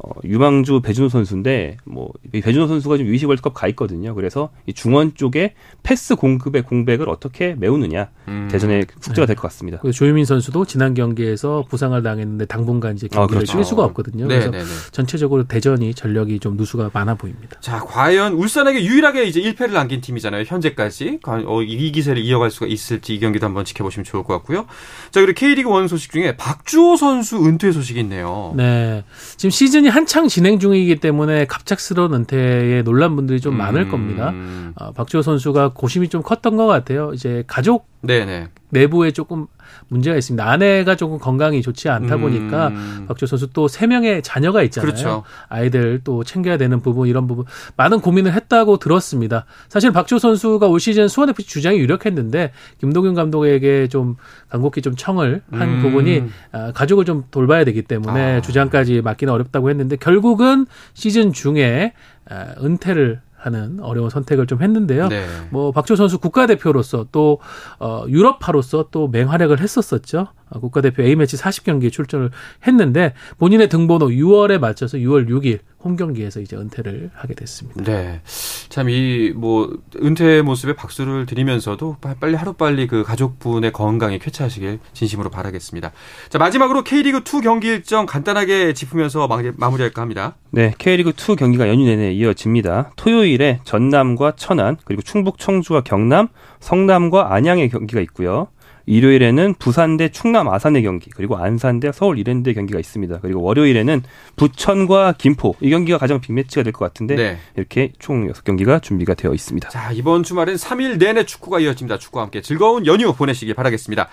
어, 0.00 0.12
유망주 0.24 0.80
배준호 0.80 1.08
선수인데 1.08 1.76
뭐이 1.84 2.40
배준호 2.42 2.68
선수가 2.68 2.98
지금 2.98 3.10
유이시 3.10 3.26
월드컵 3.26 3.52
가 3.54 3.66
있거든요. 3.68 4.14
그래서 4.14 4.50
이 4.66 4.72
중원 4.72 5.14
쪽에 5.14 5.54
패스 5.82 6.14
공급의 6.14 6.62
공백을 6.62 7.08
어떻게 7.08 7.54
메우느냐 7.56 8.10
음. 8.28 8.48
대전의 8.50 8.86
숙제가 9.00 9.26
될 9.26 9.34
것 9.36 9.42
같습니다. 9.42 9.78
그 9.78 9.90
조유민 9.92 10.24
선수도 10.24 10.64
지난 10.66 10.94
경기에서 10.94 11.64
부상을 11.68 12.00
당했는데 12.02 12.46
당분간 12.46 12.94
이제 12.94 13.08
경기를 13.08 13.38
아, 13.38 13.40
그렇죠. 13.40 13.58
뛸 13.58 13.64
수가 13.64 13.84
없거든요. 13.84 14.26
그래서 14.28 14.50
네네네. 14.50 14.68
전체적으로 14.92 15.44
대전이 15.48 15.94
전력이 15.94 16.38
좀 16.40 16.56
누수가 16.56 16.90
많아 16.92 17.14
보입니다. 17.16 17.58
자, 17.60 17.80
과연 17.80 18.34
울산에게 18.34 18.84
유일하게 18.84 19.24
이제 19.24 19.40
1패를 19.40 19.72
남긴 19.72 20.00
팀이잖아요. 20.00 20.44
현재까지. 20.46 21.20
어, 21.26 21.62
이 21.62 21.90
기세를 21.92 22.22
이어갈 22.22 22.50
수가 22.50 22.66
있을지 22.66 23.14
이 23.14 23.18
경기도 23.20 23.46
한번 23.46 23.64
지켜보시면 23.64 24.04
좋을 24.04 24.22
것 24.22 24.34
같고요. 24.34 24.66
자, 25.10 25.20
그리고 25.20 25.32
K리그 25.34 25.68
원 25.70 25.88
소식 25.88 26.12
중에 26.12 26.36
박주호 26.36 26.96
선수 26.96 27.44
은퇴 27.44 27.72
소식이 27.72 27.98
있네요. 28.00 28.52
네. 28.56 29.04
지금 29.36 29.50
시즌이 29.50 29.87
한창 29.88 30.28
진행 30.28 30.58
중이기 30.58 30.96
때문에 30.96 31.46
갑작스러운 31.46 32.14
은퇴에 32.14 32.82
놀란 32.82 33.16
분들이 33.16 33.40
좀 33.40 33.56
많을 33.56 33.82
음. 33.82 33.90
겁니다. 33.90 34.32
어, 34.76 34.92
박주호 34.92 35.22
선수가 35.22 35.72
고심이 35.74 36.08
좀 36.08 36.22
컸던 36.22 36.56
것 36.56 36.66
같아요. 36.66 37.12
이제 37.14 37.44
가족 37.46 37.88
네네. 38.02 38.48
내부에 38.70 39.10
조금 39.10 39.46
문제가 39.88 40.16
있습니다. 40.16 40.46
아내가 40.46 40.94
조금 40.94 41.18
건강이 41.18 41.62
좋지 41.62 41.88
않다 41.88 42.18
보니까 42.18 42.68
음. 42.68 43.04
박주호 43.08 43.26
선수 43.26 43.50
또 43.50 43.68
세 43.78 43.86
명의 43.86 44.22
자녀가 44.22 44.62
있잖아요. 44.64 44.90
그렇죠. 44.90 45.22
아이들 45.48 46.00
또 46.02 46.24
챙겨야 46.24 46.56
되는 46.56 46.80
부분 46.80 47.06
이런 47.06 47.28
부분 47.28 47.44
많은 47.76 48.00
고민을 48.00 48.32
했다고 48.32 48.78
들었습니다. 48.78 49.44
사실 49.68 49.92
박주호 49.92 50.18
선수가 50.18 50.66
올 50.66 50.80
시즌 50.80 51.06
수원 51.06 51.28
FC 51.30 51.46
주장이 51.46 51.78
유력했는데 51.78 52.50
김동균 52.80 53.14
감독에게 53.14 53.86
좀 53.86 54.16
간곡히 54.48 54.82
좀 54.82 54.96
청을 54.96 55.42
한 55.52 55.68
음. 55.68 55.82
부분이 55.82 56.24
아, 56.50 56.72
가족을 56.72 57.04
좀 57.04 57.24
돌봐야 57.30 57.64
되기 57.64 57.82
때문에 57.82 58.38
아. 58.38 58.40
주장까지 58.40 59.00
맡기는 59.02 59.32
어렵다고 59.32 59.70
했는데 59.70 59.94
결국은 59.96 60.66
시즌 60.94 61.32
중에 61.32 61.92
아, 62.28 62.54
은퇴를 62.60 63.20
하는 63.38 63.80
어려운 63.80 64.10
선택을 64.10 64.46
좀 64.46 64.62
했는데요. 64.62 65.08
네. 65.08 65.26
뭐 65.50 65.72
박주호 65.72 65.96
선수 65.96 66.18
국가대표로서 66.18 67.06
또 67.12 67.38
어, 67.78 68.04
유럽파로서 68.08 68.88
또 68.90 69.08
맹활약을 69.08 69.60
했었었죠. 69.60 70.28
어, 70.50 70.60
국가대표 70.60 71.02
A매치 71.02 71.36
40경기에 71.36 71.92
출전을 71.92 72.30
했는데 72.66 73.14
본인의 73.38 73.68
등번호 73.68 74.08
6월에 74.08 74.58
맞춰서 74.58 74.98
6월 74.98 75.28
6일 75.28 75.58
홈 75.80 75.94
경기에서 75.96 76.40
이제 76.40 76.56
은퇴를 76.56 77.10
하게 77.14 77.34
됐습니다. 77.34 77.82
네. 77.84 78.20
참 78.68 78.88
이 78.88 79.32
뭐 79.36 79.72
은퇴 80.02 80.42
모습에 80.42 80.74
박수를 80.74 81.24
드리면서도 81.26 81.96
빨리 82.20 82.34
하루 82.34 82.52
빨리 82.54 82.86
그 82.88 83.04
가족분의 83.04 83.72
건강에 83.72 84.18
쾌차하시길 84.18 84.80
진심으로 84.92 85.30
바라겠습니다. 85.30 85.92
자, 86.30 86.38
마지막으로 86.38 86.82
K리그 86.82 87.18
2 87.18 87.40
경기 87.42 87.68
일정 87.68 88.06
간단하게 88.06 88.72
짚으면서 88.72 89.28
마- 89.28 89.40
마무리할까 89.56 90.02
합니다. 90.02 90.36
네, 90.50 90.74
K리그 90.78 91.10
2 91.10 91.36
경기가 91.36 91.68
연휴 91.68 91.84
내내 91.84 92.12
이어집니다. 92.12 92.90
토요일에 92.96 93.60
전남과 93.64 94.32
천안, 94.36 94.76
그리고 94.84 95.02
충북 95.02 95.38
청주와 95.38 95.82
경남, 95.82 96.28
성남과 96.60 97.32
안양의 97.34 97.68
경기가 97.68 98.00
있고요. 98.02 98.48
일요일에는 98.88 99.54
부산 99.58 99.96
대 99.96 100.08
충남 100.08 100.48
아산의 100.48 100.82
경기, 100.82 101.10
그리고 101.10 101.36
안산 101.36 101.78
대 101.80 101.92
서울 101.92 102.18
이랜드의 102.18 102.54
경기가 102.54 102.80
있습니다. 102.80 103.18
그리고 103.20 103.42
월요일에는 103.42 104.02
부천과 104.36 105.14
김포 105.18 105.54
이 105.60 105.70
경기가 105.70 105.98
가장 105.98 106.20
빅매치가 106.20 106.62
될 106.62 106.72
것 106.72 106.84
같은데 106.84 107.16
네. 107.16 107.38
이렇게 107.56 107.92
총 107.98 108.26
6경기가 108.32 108.82
준비가 108.82 109.14
되어 109.14 109.34
있습니다. 109.34 109.68
자, 109.68 109.90
이번 109.92 110.22
주말엔 110.22 110.56
3일 110.56 110.98
내내 110.98 111.24
축구가 111.24 111.60
이어집니다. 111.60 111.98
축구와 111.98 112.24
함께 112.24 112.40
즐거운 112.42 112.86
연휴 112.86 113.12
보내시길 113.12 113.54
바라겠습니다. 113.54 114.08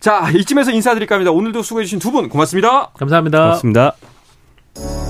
자, 0.00 0.30
이쯤에서 0.34 0.70
인사드릴까 0.72 1.14
합니다. 1.14 1.30
오늘도 1.30 1.62
수고해 1.62 1.84
주신 1.84 1.98
두 1.98 2.10
분 2.10 2.28
고맙습니다. 2.28 2.90
감사합니다. 2.98 3.38
고맙습니다. 3.38 5.09